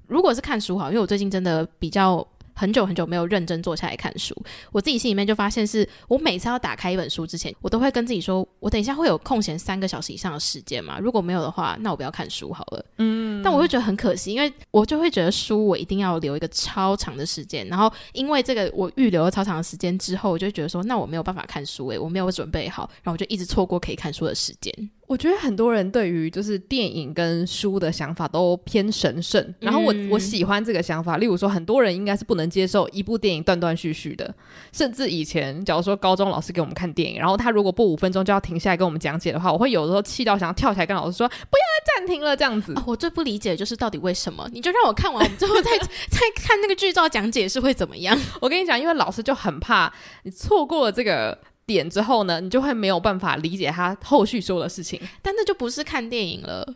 [0.07, 2.27] 如果是看书好，因为我最近真的比较。
[2.53, 4.35] 很久很久没有认真坐下来看书，
[4.71, 10.99] 我自己心里面就发现是，我每次要打开一本书之前，我都会跟自己说，我等一下会有空闲三个小时以上的时间嘛？
[10.99, 12.85] 如果没有的话，那我不要看书好了。
[12.97, 24.89] 嗯，但我会觉得很可惜，因为我就会觉得书我一定要留一个超长的时间，然后因为这个我预留了超长的时间之后，我就觉得说，那我没有办法看书诶、欸，我没有准备好，然后我就一直错过可以看书的时间。
[25.11, 31.17] 我觉得很多人对于就是电影跟书的想法都偏神圣，然后我我喜欢这个想法。
[31.17, 34.33] 例如说，很多人应该是不能接受一部电影断断续续的，
[34.71, 42.71] 甚至以前假如说高中老师给我们看电影，然后他如果不五分钟就要停下来跟我们讲解的话，我会有的时候气到想要跳起来跟老师说不要再暂停了这样子。
[42.77, 44.47] 哦，我最不理解的就是到底为什么？
[44.53, 48.17] 你就让我看完， 我们最后再再看那个剧照讲解是会怎么样？
[48.39, 49.91] 我跟你讲，因为老师就很怕
[50.23, 51.37] 你错过了这个。
[51.71, 56.67] 点之后呢，你就会没有办法理解他后续说的事情，但那就不是看电影了。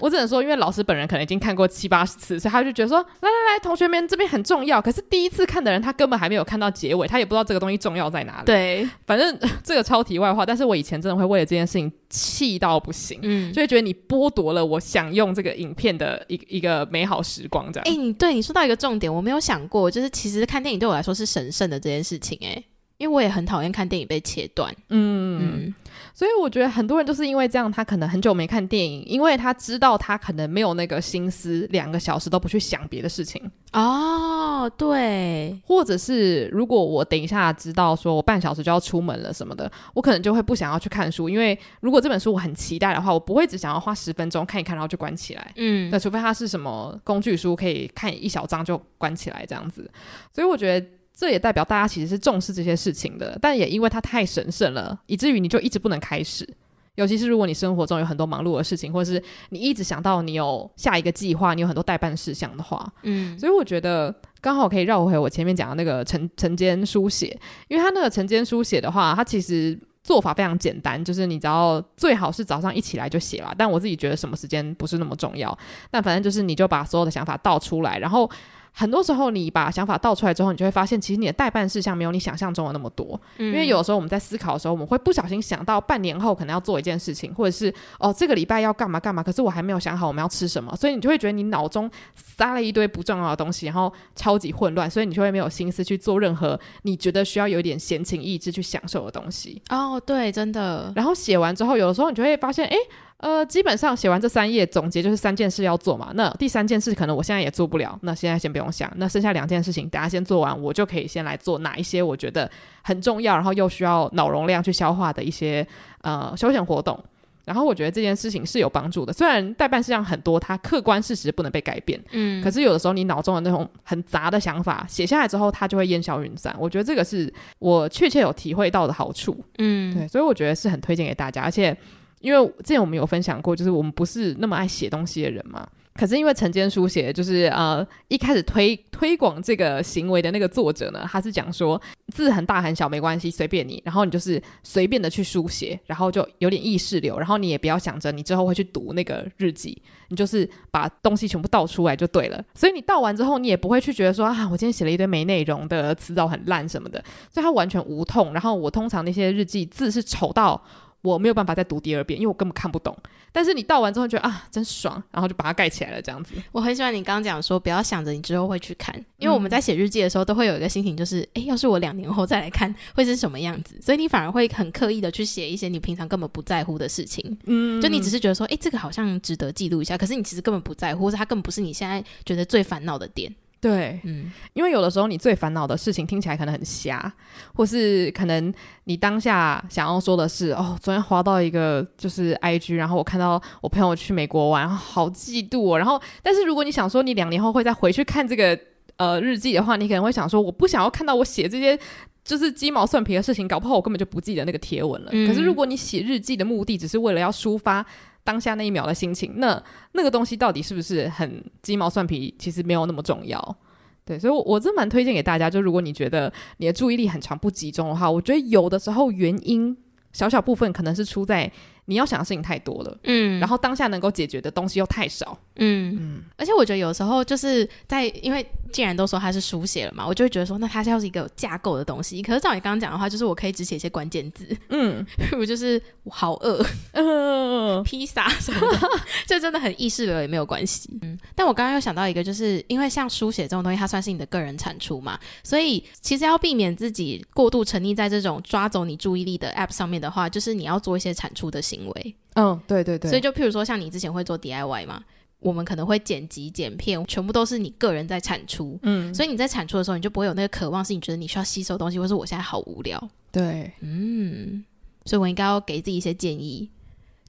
[0.00, 4.82] 我只能说，因为老师本人可能已经看过七八十次，所以他就觉得说，来来来，同学们这边很重要。
[4.82, 8.46] 可是第一次看的人，他根本还没有看到结尾，他也不知道这个东西重要在哪里。
[8.46, 10.44] 对，反正这个超题外话。
[10.44, 17.84] 但是我以前真的会为了这件事情气到不行，嗯，就会觉得你剥夺了我享用这个影片的一个一个美好时光，这样。
[17.86, 22.64] 哎、欸，你对你说到一个重点，我没有想过，就是其实看电影对我来说是神圣的这件事情、欸，哎。
[23.00, 25.74] 因为我也很讨厌看电影被切断，嗯嗯，
[26.12, 33.50] 所以我觉得很多人就是因为这样，他可能很久没看电影，因为他知道他可能没有那个心思，两个小时都不去想别的事情。
[33.72, 45.52] 哦，对，或者是如果我等一下知道说我半小时就要出门了什么的，我可能就会不想要去看书，因为如果这本书我很期待的话，我不会只想要花十分钟看一看，然后就关起来。
[45.56, 49.90] 嗯，那除非它是什么工具书，可以看一小章就关起来这样子。
[50.34, 50.86] 所以我觉得。
[51.20, 56.48] 这也代表大家其实是重视这些事情的，但也因为它太神圣了，以至于你就一直不能开始。
[56.94, 75.56] 尤其是如果你生活中有很多忙碌的事情，或者是你一直想到你有下一个计划，你有很多待办事项的话，嗯，所以我觉得刚好可以绕回我前面讲的那个晨晨间书写，因为它那个晨间书写的话，它其实做法非常简单，就是你只要最好是早上一起来就写了，但我自己觉得什么时间不是那么重要，
[75.90, 78.30] 但反正就是你就把所有的想法倒出来，然后。
[78.72, 83.20] 很多时候，你把想法倒出来之后，你就会发现，其实你的代办事项没有你想象中的那么多。
[83.38, 83.46] 嗯。
[83.46, 99.60] 因为有时候我们在思考的时候，我们会不小心想到半年后可能要做一件事情，或者是哦，这个礼拜要干嘛干嘛，可是我还没有想好我们要吃什么，所以你就会觉得你脑中塞了一堆不重要的东西，然后超级混乱，所以你就会没有心思去做任何你觉得需要有一点闲情逸致去享受的东西。
[99.68, 100.92] 哦，对，真的。
[100.94, 102.76] 然后写完之后，有的时候你就会发现，哎。
[103.20, 106.10] 呃，基本上写完这三页总结就是三件事要做嘛。
[106.14, 108.90] 那第三件事可能我现在也做不了，那现在先不用想。
[108.96, 112.50] 那剩下两件事情，等下先做完，我就可以先来做哪一些我觉得
[112.82, 115.66] 很重要，然后又需要脑容量去消化的一些
[116.00, 116.98] 呃休闲活动。
[117.44, 119.12] 然后我觉得这件事情是有帮助的。
[119.12, 126.56] 虽然代办事项很多，它客观事实不能被改变，嗯，可是有的时候你脑中的那种很杂的想法写下来之后，它就会烟消云散。
[126.58, 131.76] 我觉得这个是我确切有体会到的好处，嗯，对，所以我觉得是很推荐给大家，而且。
[132.20, 135.66] 因为之前我们有分享过，就是我们不是那么爱写东西的人嘛。
[135.92, 141.78] 可是因为晨间书写，就是呃一开始推推广这个行为的那个作者呢，他是讲说
[142.08, 143.82] 字很大很小没关系，随便你。
[143.84, 147.18] 然后你就是随便的去书写，然后就有点意识流。
[147.18, 152.42] 然后你也不要想着你之后会去读那个日记，你就是把东西全部倒出来就对了。
[152.54, 157.02] 所以你倒完之后，你也不会去觉得说啊，我今天写了一堆没内容的词藻很烂什么的。
[157.30, 158.32] 所以它完全无痛。
[158.32, 160.62] 然后我通常那些日记字是丑到。
[161.02, 162.96] 我没有办法再读第二遍，因为我根本看不懂。
[163.32, 166.34] 但是你倒完之后觉得啊，真爽，然后就把它盖起来了，这样子。
[166.50, 173.76] 我很喜欢你刚刚讲说，不要想着你之后会去看，因为我们在写日记的时候都会有一个心情，就是，哎、嗯，要是我两年后再来看，会是什么样子？
[173.80, 177.38] 所以你反而会很刻意的去写一些你平常根本不在乎的事情。
[177.44, 183.32] 嗯，就你只是觉得说，哎，这个好像值得记录一下，可是你其实根本不在乎，或者它根本不是你现在觉得最烦恼的点。
[183.60, 187.12] 对，嗯，因为有的时候你最烦恼的事情听起来可能很瞎，
[187.54, 188.52] 或是可能
[188.84, 195.76] 你当下想要说的是，哦，昨天滑到一个就是 IG，然后我看到我朋友去美国玩，好嫉妒哦。
[195.76, 198.58] 然后，但是如果你想说你两年后会再回去看这个
[198.96, 201.78] 呃日记的话，你可能会想说，我不想要看到我写这些
[202.24, 205.10] 就是鸡毛蒜皮的事情，搞不好我根本就不记得那个贴文了。
[205.12, 205.28] 嗯。
[205.28, 207.84] 可是如果你写日记的目的只是为了要抒发。
[208.24, 209.62] 当下那一秒的心情，那
[209.92, 212.34] 那个东西到底是不是很鸡毛蒜皮？
[212.38, 213.56] 其实没有那么重要，
[214.04, 215.50] 对，所以我，我真蛮推荐给大家。
[215.50, 219.76] 就如果你觉得你的注意力很长不集中的话，我觉得有的时候原因
[220.12, 221.50] 小小部分可能是出在。
[221.90, 225.98] 你要想的事情太多了，嗯，然后当下能够解决的东西又太少，嗯。
[225.98, 232.22] 嗯，而且我觉得有时候就是在，因为既然都说它是书写了嘛，我就会觉得说，那它是要是一个有架构的东西。
[232.22, 235.04] 可是照你刚刚讲的话，就是我可以只写一些关键字，嗯，
[235.36, 238.78] 我就是好饿，嗯，披萨什么的，
[239.26, 241.18] 就真的很意识流也没有关系，嗯。
[241.34, 251.79] 但我刚刚又想到一个，就是因为像书写这种东西，它算是你的个人产出嘛，所以其实要避免自己过度沉溺在这种抓走你注意力的 App 上面的话，就是你要做一些产出的行为。
[251.80, 255.02] 行为，嗯，对对对，所以就譬如说，像你之前会做 DIY 嘛，
[255.38, 264.64] 我们可能会剪辑、剪片，全部都是你个人在产出，嗯，所以你在产出的时候，你就不会有那个渴望，是你觉得你需要吸收东西，或是我现在好无聊，对，嗯，
[265.04, 266.68] 所以我应该要给自己一些建议，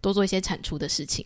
[0.02, 1.26] 多做一些产出的事情，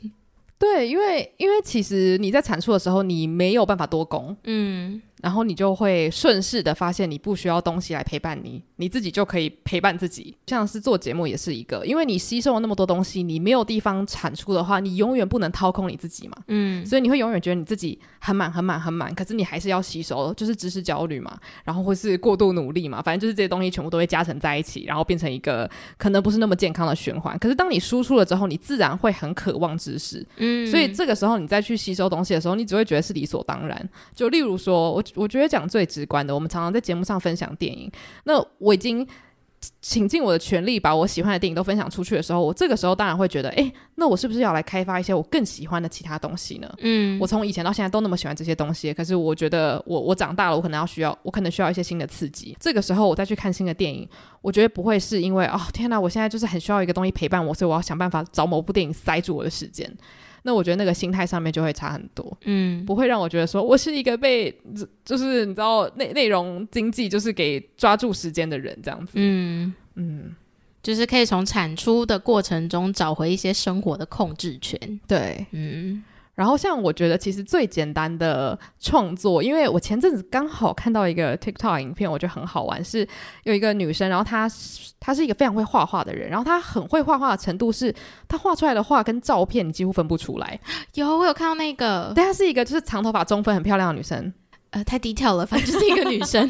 [0.59, 5.01] 对，因为因为其实你在产出的时候，你没有办法多工，嗯。
[5.21, 10.35] 然后你就会顺势的发现，你不需要东西来陪伴你，你自己就可以陪伴自己。
[10.45, 16.37] 像是做节目也是一个，因为你吸收了那么多东西，你没有地方产出的话，你永远不能掏空你自己嘛。
[16.49, 27.39] 嗯，所以你会永远觉得你自己很满、很满、很满，可是你还是要吸收，就是知识焦虑嘛，然后或是过度努力嘛，反正就是这些东西全部都会加成在一起，然后变成一个可能不是那么健康的循环。
[27.39, 30.25] 可是当你输出了之后，你自然会很渴望知识。
[30.37, 33.89] 嗯，所以这个时候你再去吸收东西的时候，你只会觉得是理所当然。
[34.13, 35.04] 就例如说，我。
[35.15, 37.91] 我觉得讲最直观的，我们常常在节目上分享电影。
[38.23, 39.07] 那我已经
[39.81, 46.71] 倾尽我的全力把我喜欢的电影都分享出去的时候，我这个时候当然会觉得，哎，那我是不是要来开发一些我更喜欢的其他东西呢？
[46.79, 52.55] 嗯，我从以前到现在都那么喜欢这些东西，可是我觉得我我长大了，我可能要需要，我可能需要一些新的刺激。
[52.59, 54.07] 这个时候我再去看新的电影，
[54.41, 59.91] 我觉得不会是因为哦，天哪，我现在就是很需要一个东西陪伴我，所以我要想办法找某部电影塞住我的时间。
[60.45, 64.55] 那我觉得那个心态上面就会差很多，嗯，不会让我觉得说我是一个被
[65.03, 69.73] 就是你知道内内容经济就是给抓住时间的人这样子，嗯。
[69.95, 70.35] 嗯，
[70.83, 74.77] 就是可以从产出的过程中找回一些生活的控制权，
[75.07, 76.03] 对，嗯。
[76.35, 83.07] 然后像我觉得其实最简单的创作，因为我前阵子刚好看到一个 TikTok 影片，我觉得很好玩，是
[83.43, 84.45] 有一个女生，然后她
[84.99, 87.95] 她是一个非常会画画的人，然后她很会画画的程度是，
[88.27, 90.59] 她画出来的画跟照片你几乎分不出来。
[90.95, 94.33] 有，我有看到那个，对，她是一个就是长头发、中分、很漂亮的女生。
[94.71, 96.49] 呃，太 detail 了，反正就是一个女生。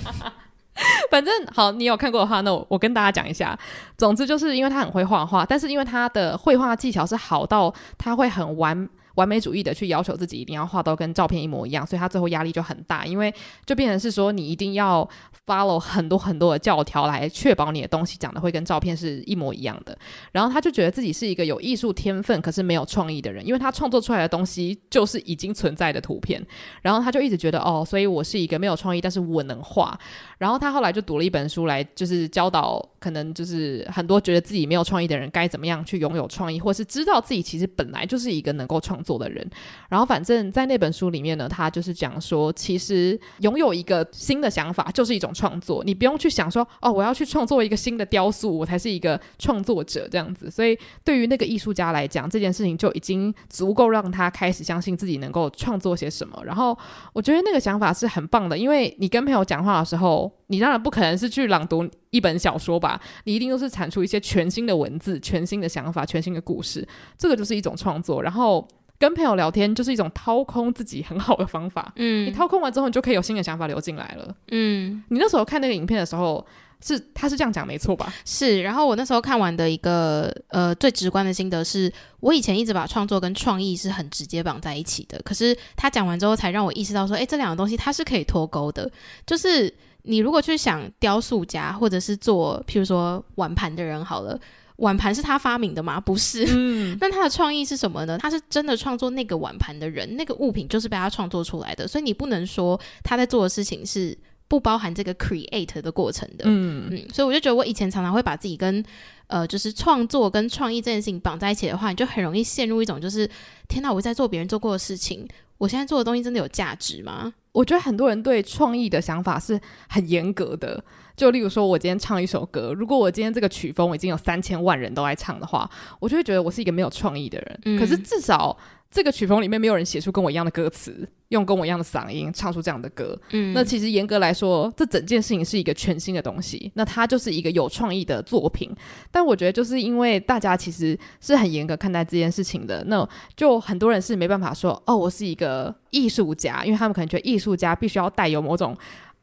[1.12, 3.58] 反正好，你有看过的话，那我我跟大家讲一下。
[3.98, 8.90] 总之就是因为她很会画画，但是因为她的绘画技巧是好到她会很完。
[9.16, 13.34] 完美主义的去要求自己一定要画到跟照片一模一样，所以他最后压力就很大，因为
[13.66, 15.08] 就变成是说你一定要
[15.46, 19.98] follow 很多很多的教条来确保你的东西讲的会跟照片是一模一样的。
[20.32, 26.46] 然后他就觉得自己是一个有艺术天分可是没有创意的人，因为他创作出来的东西就是已经存在的图片。
[26.82, 29.98] 然后他就一直觉得哦，所以我是一个没有创意，但是我能画。
[30.38, 39.48] 然后他后来就读了一本书来，就是教导可能就是很多觉得自己没有创意的人该怎么样去拥有创意，或是知道自己其实本来就是一个能够创做的人，
[39.88, 50.50] 然后反正在那本书里面呢，他就是讲说，其实拥有一个新的想法就是一种创作，你不用去想说，哦，我要去创作一个新的雕塑，我才是一个创作者这样子。
[50.50, 56.42] 所以对于那个艺术家来讲，这件事情就已经足够让他开始相信自己能够创作些什么。
[56.44, 56.76] 然后
[57.14, 66.88] 我觉得那个想法是很棒的，因为你跟朋友讲话的时候，你当然不可能是去朗读一本小说吧，你一定都是产出一些全新的文字、全新的想法、全新的故事，
[67.18, 68.24] 这个就是一种创作。
[68.24, 68.68] 然后。
[68.98, 71.92] 跟朋友聊天就是一种掏空自己很好的方法。
[71.98, 74.36] 嗯，你掏空完之后，你就可以有新的想法流进来了。
[74.52, 76.46] 嗯，你那时候看那个影片的时候，
[76.82, 78.14] 是他是这样讲没错吧？
[78.24, 78.62] 是。
[78.62, 81.92] 然后我那时候看完的一个呃最直观的心得是，
[82.22, 85.20] 我以前一直把创作跟创意是很直接绑在一起的。
[85.26, 88.90] 可是他讲完之后，才让我意识到说，诶，这两个东西它是可以脱钩的。
[89.26, 89.74] 就是
[90.04, 94.40] 你如果去想雕塑家，或者是做譬如说碗盘的人好了。
[94.78, 96.00] 碗盘是他发明的吗？
[96.00, 96.46] 不是。
[96.50, 96.98] 嗯。
[97.02, 98.18] 那他的创意是什么呢？
[98.18, 104.18] 他是真的创作那个碗盘的人，那个物品就是被他创作出来的，所以你不能说他在做的事情是
[104.48, 106.46] 不包含这个 create 的过程的。
[106.46, 107.08] 嗯嗯。
[107.14, 108.84] 所以我就觉得，我以前常常会把自己跟
[109.28, 113.30] 呃，就是创作跟创意这件事情绑在一起的话，你就很容易陷入一种就是，
[113.68, 117.34] 天哪，我在做别人做过的事情，我现在做的东西真的有价值吗？
[117.52, 120.84] 我觉得很多人对创意的想法是很严格的。
[121.16, 125.70] 就例如说，我今天唱一首歌，如果我今天这个曲风已经有三千万人都在唱的话，
[126.00, 127.60] 我就会觉得我是一个没有创意的人。
[127.64, 127.80] 嗯。
[127.80, 128.56] 可是至少
[128.96, 133.20] 这个曲风里面没有人写出跟我一样的歌词，用跟我一样的嗓音唱出这样的歌。
[133.32, 133.52] 嗯。
[133.52, 138.74] 那其实严格来说，这整件事情是一个全新的东西，那它就是一个有创意的作品。
[139.12, 148.74] 但我觉得就是因为大家其实是很严格看待这件事情的，那就很多人是没办法说哦，我是一个艺术家，因为他们可能觉得艺术家必须要带有某种。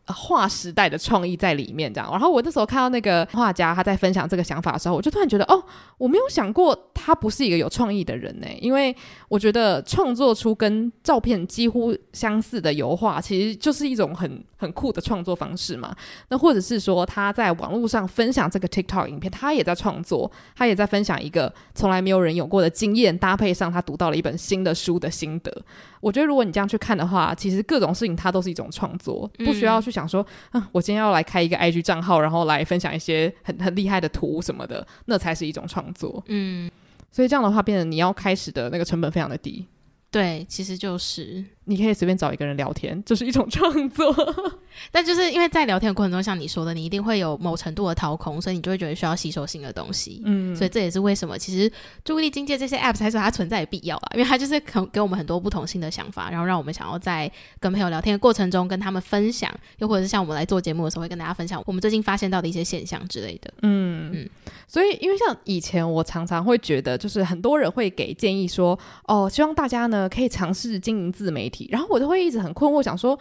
[0.06, 2.10] 划时代的创意在里面，这样。
[2.10, 5.62] 然后我那时候看到那个画家他在分享这个想法的时候，我就突然觉得，哦，
[5.98, 8.46] 我没有想过他不是一个有创意的人呢。
[8.60, 8.94] 因为
[9.28, 15.94] 我觉得创作出跟照片几乎相似的油画，其实就是一种很很酷的创作方式嘛。
[16.28, 25.52] 那或者是说他在网络上分享这个 TikTok 影片，他也在创作，他也在分享一个从来没有人有过的经验，搭配上他读到了一本新的书的心得。
[26.00, 36.22] 我觉得如果你这样去看的话，其实各种事情它都是一种创作，不需要去想说，啊，我今天要来开一个 IG 账号，然后来分享一些很很厉害的图什么的，那才是一种创作。
[36.26, 36.70] 嗯，
[37.10, 39.66] 所以这样的话，变得你要开始的那个成本非常的低。
[40.12, 41.44] 对，其实就是。
[41.64, 44.12] 你可以随便找一个人聊天，这、就是一种创作。
[44.90, 50.20] 但就是因为在聊天的过程中，像你说的，你一定会有某程度的掏空，所以你就会觉得需要吸收新的东西。
[50.24, 51.70] 嗯，所以这也是为什么其实
[52.04, 59.48] 注意力经济这些 apps 还是它存在的必要啊，因为它就是可给我们很多不同新的想法，然后让我们想要在跟朋友聊天的过程中跟他们分享，
[59.78, 63.54] 又或者是像我们来做节目的时候会跟大家分享我们最近发现到的一些现象之类的。
[63.62, 64.28] 嗯嗯，
[64.66, 71.68] 所以因为像以前我常常会觉得，就是很多人会给建议说，哦，希望大家呢可以尝试经营自媒体。
[71.70, 73.18] 然后我就会一直很困惑，想说，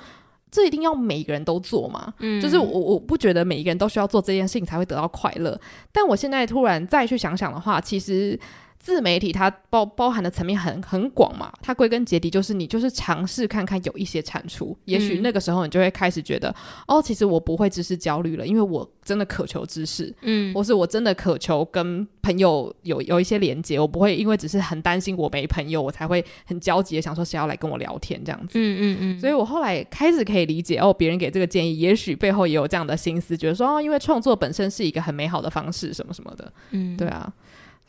[0.50, 2.14] 这一定要每个人都做吗？
[2.20, 5.60] 嗯，就是我我不觉得每一个人都需要做这件事情才会得到快乐。
[5.92, 8.40] 但我现在突然再去想想的话，其实。
[8.82, 37.32] 自媒体它包包含的层面很很广嘛，它归根结底就是你就是尝试看看有一些产出，也许那个时候你就会开始觉得，嗯、哦，其实我不会知识焦虑了，因为我真的渴求知识，嗯，或是我真的渴求跟朋友有有一些连接，我不会因为只是很担心我没朋友，我才会很焦急的想说谁要来跟我聊天这样子，嗯嗯嗯，所以我后来开始可以理解哦，别人给这个建议，也许背后也有这样的心思，觉得说哦，因为创作本身是一个很美好的方式，什么什么的，嗯，对啊。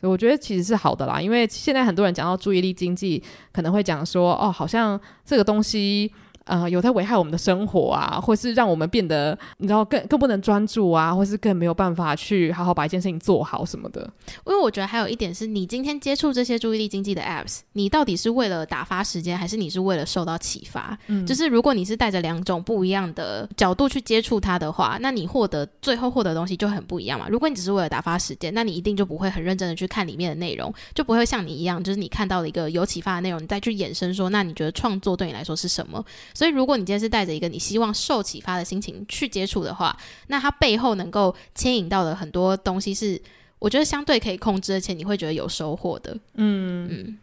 [0.09, 6.11] 我觉得其实是好的啦，因为现在很多人讲到注意力经济，可能会讲说，哦，好像这个东西。
[6.45, 14.01] 呃，有在危害我们的生活啊，或是让我们变得，你知道，更更不能专注啊，或是更没有办法去好好把一件事情做好什么的。
[14.45, 20.97] 因为我觉得还有一点是，你今天接触这些注意力经济的 apps，你到底是为了打发时间，还是你是为了受到启发？
[21.07, 27.27] 嗯，就是如果你是带着两种不一样的角度去接触它的话，那你获得最后获得的东西就很不一样嘛。
[27.29, 36.03] 如果你只是为了打发时间，那你一定就不会很认真的去看里面的内容，就不会像你一样，就是你看到了一个有启发的内容，你再去衍生说，那你觉得创作对你来说是什么？
[36.33, 39.95] 所以，如果你今天是带着一个你希望受启发的心情去接触的话，
[40.27, 43.21] 那它背后能够牵引到的很多东西是，
[43.59, 46.13] 我觉得相对可以控制，而且你会觉得有收获的。
[46.35, 47.17] 嗯嗯。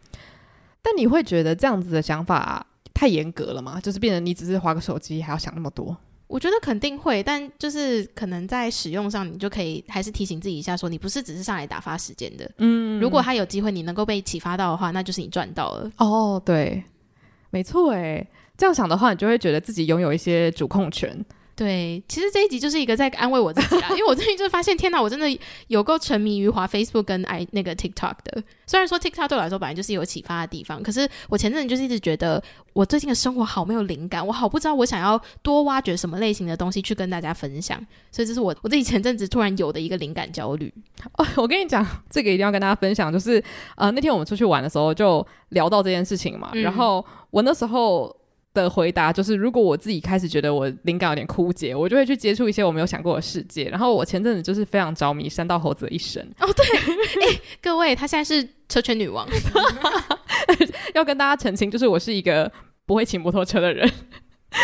[0.81, 3.79] 但你会觉得这样子的想法太严格了吗？
[3.79, 5.95] 就是变成你只是划个手机，还要想那么多？
[6.27, 12.49] 我觉得肯定会，但就是可能在使用上，你就可以还是提醒自己一下，说你不是只是上来打发时间的。
[12.57, 12.99] 嗯。
[13.01, 15.91] 如果他有机会，你能够被启发到的话，那就是你赚到了。
[15.97, 16.83] 哦，对，
[17.49, 18.25] 没错，诶。
[18.57, 21.23] 这样想的话，你就会觉得自己拥有一些主控权。
[21.53, 25.27] 对，其实这一集就是一个在安慰我自己啊， 因为我最近就发现，天哪，我真的
[25.67, 28.41] 有够沉迷于滑 Facebook 跟 i 那个 TikTok 的。
[28.65, 32.41] 虽然说 TikTok 对我来说本来就是有启发的地方，可是我前阵子就是一直觉得，
[32.73, 37.77] 我最近的生活好没有灵感，我好不知道我想要多挖掘什么类型的东西去跟大家分享。
[38.11, 40.73] 所以这是我我自己前阵子突然有的一个灵感焦虑。
[41.17, 43.43] 哦，我跟你讲，这个一定要跟大家分享，就是
[43.75, 48.15] 呃那天我们出去玩的时候就聊到这件事情嘛，嗯、然后我那时候。
[48.53, 53.65] 的回答就是，如果我自己开始觉得我灵感有点枯竭，我就会去接触一些我没有想过的世界。
[53.65, 56.21] 然后我前阵子就是非常着迷山道猴子的一生。
[56.39, 56.65] 哦，对，
[57.23, 59.27] 哎、欸，各位，她现在是车圈女王，
[60.93, 62.51] 要跟大家澄清，就是我是一个
[62.85, 63.89] 不会骑摩托车的人。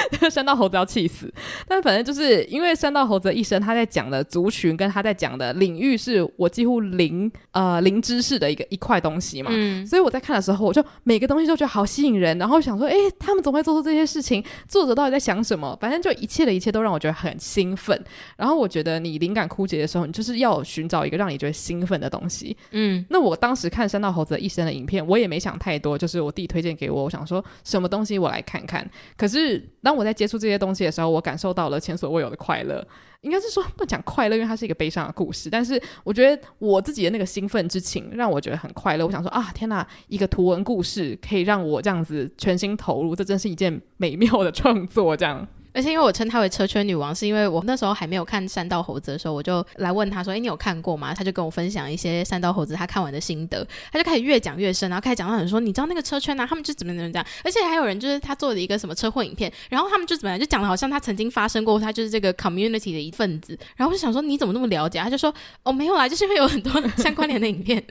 [0.30, 1.32] 山道猴子要气死，
[1.68, 14.44] 但反正就是因为山道猴子的一生，他在讲的族群跟他在讲的领域是我几乎零呃零知识的一个一块东西嘛，嗯，所以我在看的时候，我就每个东西都觉得好吸引人，然后想说，哎，他们怎么会做出这些事情？
[14.68, 15.78] 作者到底在想什么？
[15.80, 18.00] 反正就一切的一切都让我觉得很兴奋。
[18.36, 22.56] 然后我觉得你灵感枯竭的时候，你就是要寻找一个让你觉得兴奋的东西。
[22.72, 29.68] 嗯，那我当时看山道猴子的一生的影片，我也没想太多，就是我弟推荐给我，我想说什么东西我来看看，可是。
[29.88, 32.86] 当我在接触这些东西的时候，我感受到了前所未有的快乐。
[33.22, 35.50] 应该是说不讲快乐，因为它是一个悲伤的故事。
[35.50, 39.06] 但是我觉得我自己的那个兴奋之情，让我觉得很快乐。
[39.06, 45.16] 我想说啊，天哪，一个图文故事可以让我这样子全心投入，这真是一件美妙的创作。
[45.16, 45.48] 这样。
[45.78, 53.64] 而且因为我称她为车圈女王，是因为我那时候还没有看《山道猴子》的时候，我就来问她说：“哎，你有看过吗？”她就跟我分享一些《山道猴子》她看完的心得。
[53.92, 63.56] 她就开始越讲越深，然后开始讲到很说：“你知道那个车圈啊，他们就怎么怎么讲。”而且还有人就是他做了一个什么车祸影片，然后他们就怎么样，就讲的好像他曾经发生过，他就是这个 community 的一份子。
[63.76, 67.84] 然后我就想说：“你怎么那么了解？”他就说：“哦，没有啦，就是因为有很多相关联的影片。”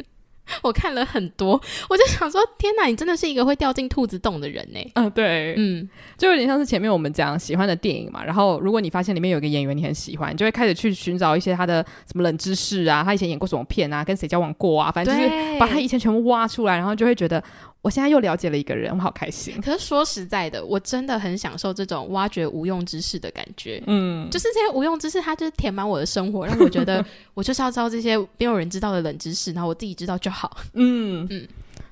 [0.62, 4.78] 我看了很多，我就想说，天哪，你真的是一个会掉进兔子洞的人呢。
[4.94, 8.24] 嗯，对，嗯，就有点像是前面我们讲喜欢的电影嘛。
[8.24, 17.42] 然后，如果你发现里面有一个演员你很喜欢，你就会开始去寻找一些他的什么冷知识啊，他以前演过什么片啊，跟谁交往过啊，反正就是把他以前全部挖出来，然后就会觉得。
[17.86, 19.60] 我现在又了解了一个人，我好开心。
[19.60, 23.80] 可是说实在的，我真的很享受这种挖掘无用知识的感觉。
[23.86, 30.56] 嗯，就是这些无用知识，它就是填满我的生活，让我觉得 我就是要知道这些没有人知道的冷知识，然后我自己知道就好。
[30.72, 31.46] 嗯嗯，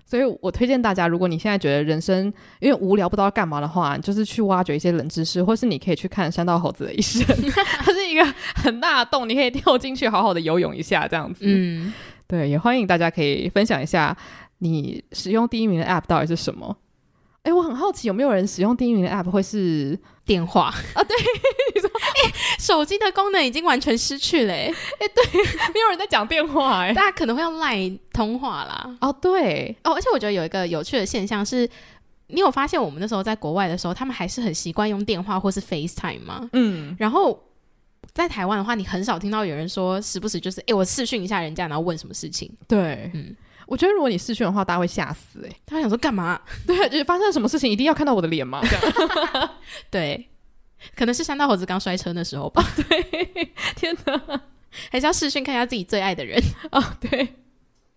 [0.05, 2.25] 所以我推荐大家，如果你现在觉得人生
[2.59, 7.25] 因为无聊不知道干嘛的话，就是去挖掘一些冷知识，或是你可以去看山道猴子的一生，
[7.85, 8.25] 它是一个
[8.57, 11.45] 很大的洞，你可以跳进去好好的游泳一下，这样子。
[11.47, 11.95] 嗯，
[12.27, 14.17] 对，也欢迎大家可以分享一下。
[14.65, 16.75] 你使用第一名的 App 到底是什么？
[17.43, 21.05] 哎，我很好奇，有没有人使用第一名的 App 会是电话啊？
[21.05, 21.15] 对，
[21.75, 21.91] 你说，
[22.25, 24.55] 哎，手机的功能已经完全失去了。
[24.55, 25.43] 哎，对，
[25.75, 28.97] 没有人在讲电话，哎，大家可能会用 Line 通话啦。
[29.03, 31.69] 哦，对，哦，而且我觉得有一个有趣的现象是，
[32.29, 36.49] 你有发现我们那时候在国外的时候，他们还是很习惯用电话或是 FaceTime 吗？
[36.55, 37.39] 嗯，然后
[38.15, 42.51] 在台湾的话，你很少听到有人说时不时就是，哎，我视讯一下人家，然后问什么事情。
[42.67, 43.37] 对，嗯。
[43.67, 45.57] 我觉得如果你视讯的话，大家会吓死哎、欸！
[45.67, 46.41] 他想说干嘛？
[46.67, 48.61] 对，就是发生了什么事情，一定要看到我的脸吗？
[48.63, 49.51] 这 样
[49.91, 50.29] 对，
[50.97, 52.63] 可能是山道猴子刚摔车的时候吧。
[52.89, 54.41] 对，天哪，
[54.91, 56.41] 还是要视讯看一下自己最爱的人
[56.71, 56.85] 啊、哦？
[57.01, 57.35] 对。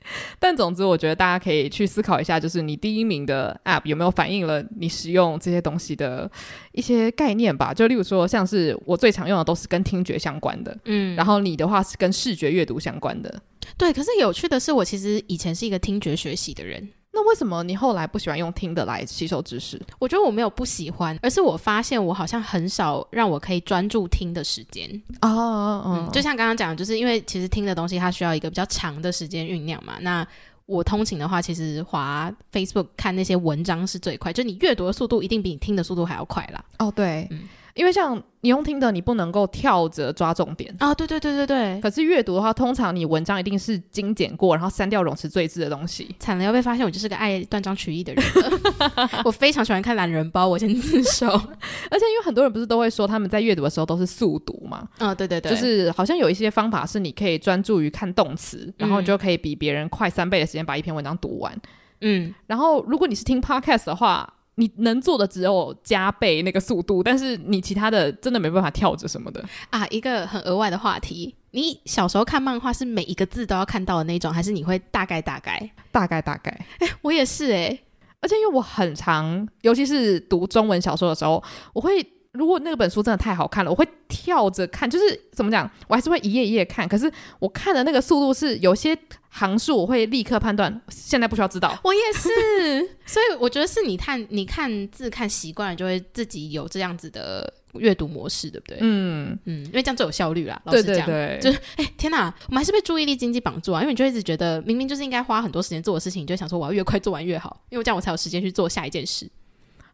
[0.39, 6.29] 但总之，我觉得大家可以去思考一下，就是你第一名的 App 有没有反映了你使用这些东西的
[6.71, 7.73] 一些概念吧？
[7.73, 13.41] 就例如说，像是我最常用的都是跟听觉相关的，嗯，然后你的话是跟视觉阅读相关的。
[13.77, 16.89] 对，可是有趣的是，我其实以前是一个听觉学习的人。
[17.17, 19.81] 那为什么你后来不喜欢用听的来吸收知识？
[19.97, 24.87] 我觉得我没有不喜欢，而是我发现我好像很少让我可以专注听的时间。
[25.21, 29.95] 哦，哦，哦，就像刚刚讲的，就是因为其实听的东西它需要一个比较长的时间酝酿嘛。
[29.99, 30.25] 那
[30.67, 36.63] 我通勤的话，其实滑 Facebook 看那些文章是最快，就你阅读的速度一定比你听的速度还要快啦。
[36.77, 37.39] 哦，对，嗯。
[37.77, 40.93] 因为像你用听的，你不能够跳着抓重点啊！
[40.93, 41.79] 对对对对对。
[41.79, 46.13] 可是阅读的话，通常你文章一定是精简过，然后删掉冗词赘字的东西。
[46.19, 48.23] 惨了，要被发现我就是个爱断章取义的人。
[49.23, 51.27] 我非常喜欢看懒人包，我先自首。
[51.91, 54.87] 而且因为很多人不是都会说他们在阅读的时候都是速读嘛？
[54.97, 61.55] 啊、哦，对对对，就是好像有一些方法是你可以专注于看动词，然后你就可以比别人快三倍的时间把一篇文章读完。
[62.01, 64.33] 嗯，然后如果你是听 podcast 的话。
[64.59, 69.85] 你能做的只有加倍那个速度，但是你其他的真的没办法跳着什么的啊。
[69.89, 76.49] 一个很额外的话题，你小时候看漫画是每一个字都要看到的那种，还是你会大概大概大概大概？
[76.79, 77.79] 哎、欸，我也是哎、欸，
[78.19, 81.43] 而且因为我很常，尤其是读中文小说的时候，
[81.73, 82.03] 我会
[82.37, 88.97] 如果那个本书真的太好看了，我会跳着看，就是怎么讲，我还是会一页一页看，可是我看的那个速度是有些。
[89.29, 91.77] 行数我会立刻判断，现在不需要知道。
[91.83, 98.79] 我也是，所以我觉得是你看你看字看习惯了，就会自己有这样子的阅读模式，对不对？
[98.81, 100.59] 嗯嗯，因为这样最有效率啦。
[100.63, 103.81] 老实讲，对对对，就是哎、欸，天哪，我们还是被注意力经济绑住啊！
[103.81, 109.29] 因为你就一直觉得明明就是应该花很多时间做的事情，你就想说我要越快做完越好，因为这样我才有时间去做下一件事。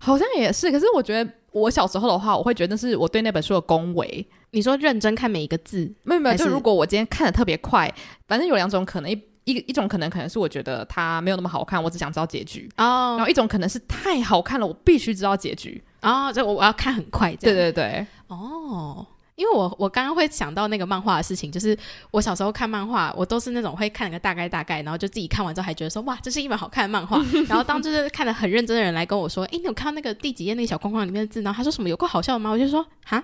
[0.04, 4.28] 好像也是，可是我觉得我小时候的话，我会觉得是我对那本书的恭维。
[4.52, 7.92] 你说认真看每一个字，没有没有，就如果我今天看的特别快，
[8.28, 9.10] 反正有两种可能。
[9.10, 13.10] 一一一种可能可能是我觉得它没有那么好看，我只想知道结局哦。
[13.12, 13.20] Oh.
[13.20, 16.32] 然后一种可能是太好看了，我必须知道结局哦。
[16.34, 17.58] 这、oh, 我我要看很快，这样。
[17.58, 18.08] 对对对。
[18.28, 19.06] 哦，
[19.36, 21.78] 因为我我刚刚会想到那个漫画的事情，就是
[22.12, 27.18] 我小时候看漫画，我都是那种会看个大概大概，然后就自己看完之后还觉得说哇，这是一本好看的漫画。
[27.50, 31.42] 然后当就是看的很认真的人来跟我说，诶，你有看到那个第几页那个小框框里面的字？
[31.42, 32.52] 然后他说什么有够好笑的吗？
[32.52, 33.24] 我就说哈，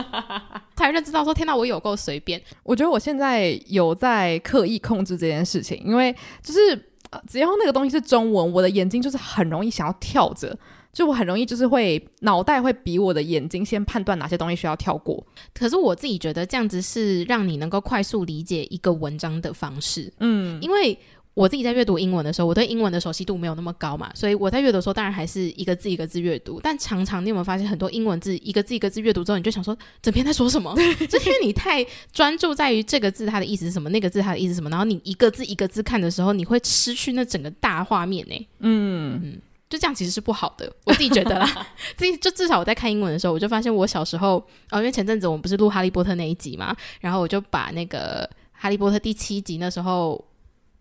[0.74, 2.40] 才认知到说天哪，我有够随便。
[2.62, 6.90] 我觉得我现在有在刻意控制这件事情，因为就是
[7.28, 10.56] 只要那个东西是中文，我的眼睛就是很容易想要跳着。
[10.96, 15.22] 就我很容易就是会脑袋会比我的眼睛先判断哪些东西需要跳过，
[15.52, 20.10] 可是我自己觉得这样子是让你能够快速理解一个文章的方式。
[20.20, 20.98] 嗯，因为
[21.34, 26.58] 我自己在阅读英文的时候，我对英文的熟悉度没有那么高嘛，所以我在阅读的时候当然还是一个字一个字阅读。
[26.62, 30.74] 但常常你有没有发现很多英文字一个字一个字阅读之后，你就想说整篇在说什么？
[31.10, 38.46] 就因为你太专注在于这个字它的意思是什么，那个字它的意思是什么，然后你一个字一个字看的时候，你会失去那整个大画面呢、欸。
[38.60, 39.38] 嗯嗯。
[39.68, 41.66] 就这样其实是不好的，我自己觉得啦。
[41.96, 44.36] 自己就至少我在看英文的时候，我就发现我小时候
[44.70, 50.24] 哦，因为前阵子我们不是录《哈利波特》那一集嘛，然后我就把那个《哈利波特》第七集那时候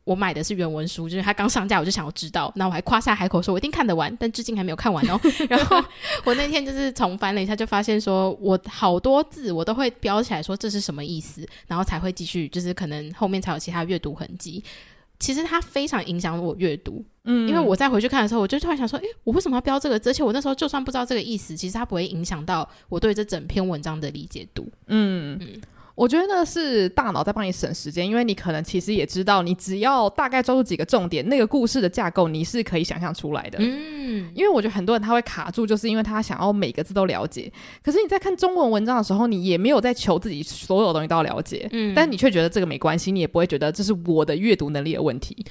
[0.04, 5.20] 我买的是原文书，就是它刚上架，我就想要知道，那我还夸下海口说我一定看得完，但至今还没有看完哦。
[5.50, 5.84] 然后
[6.24, 14.64] 我那天就是重翻了一下，就发现说我好多字我都会标起来说这是什么意思，然后才会继续，就是可能后面才有其他阅读痕迹。
[15.20, 19.96] 其实它非常影响我阅读，嗯，因为我再回去看的时候，我就突然想说，诶，我为什么要标这个？
[20.06, 25.62] 而且我那时候就算不知道这个意思，其实它不会影响到我对这整篇文章的理解度，嗯嗯。
[25.96, 33.58] 我觉得呢是大脑在帮你省时间，因为你可能其实也知道，你只要大概抓住几个重点，那个故事的架构你是可以想象出来的。
[33.62, 37.50] 嗯，因为我觉得很多人他会卡住，就是因为他想要每个字都了解。
[37.82, 41.66] 可是你在看中文文章的时候，你也没有在求自己所有东西都要了解。
[41.72, 45.46] 嗯，但你却觉得这个没关系，你也不会觉得这是我的阅读能力的问题。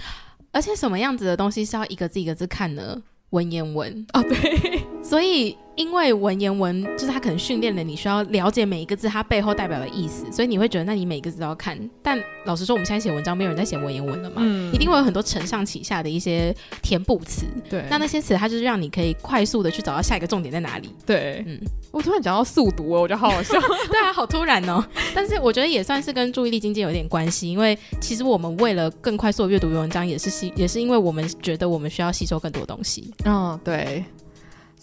[0.52, 3.02] 而且什么样子的东西是要一个字一个字看呢？
[3.30, 5.56] 文言文哦，对，所以。
[5.76, 11.78] 因为文言文就是他可能训练了你需要了解每一个字它背后代表的意思，所以你会觉得那你每个字都要看。
[12.02, 17.44] 但老实说，我们现在写文章没有人在写文言文了嘛，嗯，一定会有很多承上启下的一些填补词。
[17.68, 20.94] 对，那那些词它就是让你可以快速的去找到下一个重点在哪里。
[21.04, 21.58] 对，嗯，
[21.90, 23.58] 我突然讲到速读哦，我觉得好好笑。
[23.90, 24.84] 对啊，好突然哦。
[25.14, 33.12] 但是我觉得也算是跟注意力经济有点关系，因为其实我们为了更快速的阅读文章，也是吸，也是因为我们觉得我们需要吸收更多东西。
[33.24, 34.04] 嗯，对。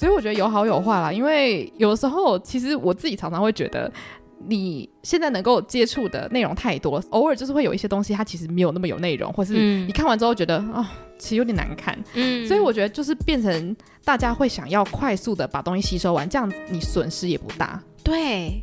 [0.01, 3.91] 所以我觉得有好有坏啦，因为有时候其实我自己常常会觉得，
[4.47, 9.53] 你现在能够接触的内容太多，偶尔就是会有一些东西它其实没有那么有内容，或是
[9.85, 10.85] 你看完之后觉得啊、哦，
[11.19, 11.95] 其实有点难看。
[12.15, 17.79] 嗯，所以我觉得就是变成大家会想要快速的把东西吸收完，这样子你损失也不大。
[18.03, 18.59] 对。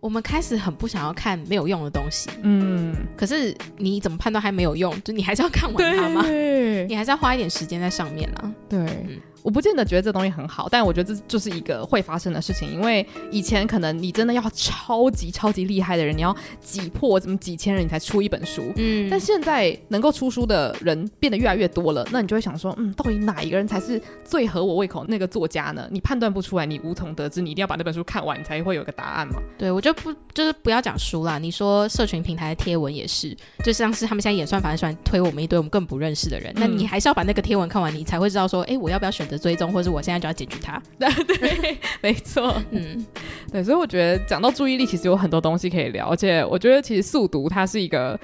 [0.00, 4.94] 我们开始很不想要看没有用的东西，嗯，可是你怎么判断还没有用？
[5.02, 6.20] 就你还是要看完它吗？
[6.20, 8.52] 对，你还是要花一点时间在上面啦。
[8.68, 8.80] 对。
[8.80, 12.72] 嗯我不见得觉得这东西很好，但我觉得这就是一个会发生的事情。
[12.72, 18.72] 因为以前可能你真的要超级超级厉害的人，你要挤破怎么几千人你才出一本书。
[18.76, 25.86] 嗯，但现在能够出书的人变得越来越多了，那你就会想说，嗯，到底哪一个人才是最合我胃口那个作家呢？
[25.90, 29.34] 你判断不出来，你无从得知，你一定要把那本书看完，你才会有个答案嘛。
[29.58, 31.38] 对，我就不就是不要讲书啦。
[31.38, 40.82] 你说社群平台的贴文也是，就像是他们现在演算法很喜欢推我们一堆我们更不认识的人，那、嗯、你还是要把那个贴文看完，你才会知道说，哎，我要不要选择追踪，或是我现在就要解决它。
[40.98, 41.08] 对
[41.38, 43.04] 对，没错，嗯，
[43.50, 48.18] 对，所以我觉得讲到注意力，其实有很多东西可以聊，而且我觉得其实速读它是一个，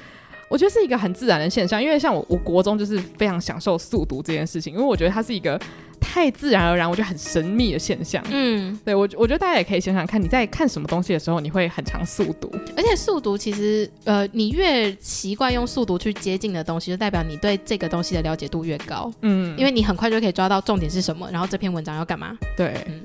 [0.50, 5.58] 我觉得是一个很自然的现象，因为像我，我国中就是非常享受速读这件事情，因为我觉得它是一个。
[6.02, 8.24] 太自然而然，我觉得很神秘的现象。
[8.30, 12.50] 嗯，对我，我觉得大家也可以想想看，你在看什么东西的时候，你会很常速读。
[12.74, 19.12] 而且速读其实，呃，你越习惯用速读去接近的东西，就代表你对这个东西的了解度越高。
[19.20, 22.36] 嗯，因为你很快就可以抓到重点是什么，然后这篇文章要干嘛。
[22.56, 23.02] 对，嗯，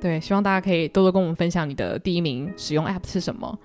[0.00, 3.56] 对，希望大家可以多多跟我们分享你的第一名使用 App 是什么。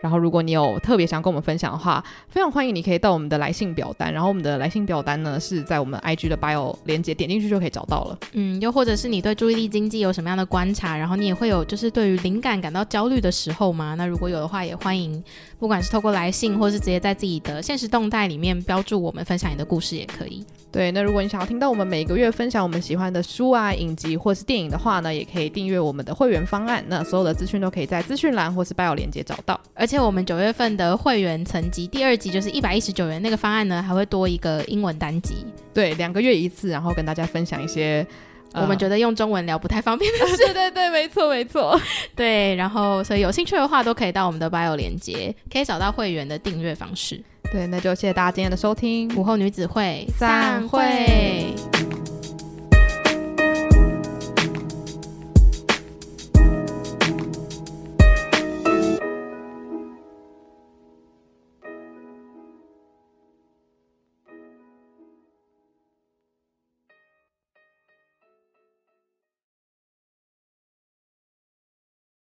[0.00, 4.12] 然后，如果你有特别想跟我们分享的话，非常欢迎你可以到我们的来信表单。
[4.12, 8.18] 然后，我们的来信表单呢是在我们 IG 的 bio 连接，点进去就可以找到了。
[8.32, 13.94] 嗯，又或者是你对注意力经济有什么样的观察，然后你也会有就是对于灵感感到焦虑的时候吗？
[13.96, 15.22] 那如果有的话，也欢迎，
[15.58, 20.44] 不管是透过来信，或是直接在自己的现实动态里面标注我们，分享你的故事也可以。
[20.70, 26.84] 对，那如果你想要听到我们每个月分享我们喜欢的书啊、影集或是电影的话呢，也可以订阅我们的会员方案。
[26.88, 29.58] 那所有的资讯都可以在资讯栏或是 bio 连接找到。
[29.72, 35.46] 而且我们九月份的会员层级第二级就是一百一十九元那个方案呢，还会多一个英文单集。
[35.72, 38.06] 对，两个月一次，然后跟大家分享一些、
[38.52, 40.36] 呃、我们觉得用中文聊不太方便的事。
[40.52, 41.80] 对对对，没错没错。
[42.14, 47.18] 对，然后所以有兴趣的话，都可以到我们的 bio 连接，可以找到会员的订阅方式。
[47.50, 51.87] 对，那就谢谢大家今天的收听，午后女子会散会。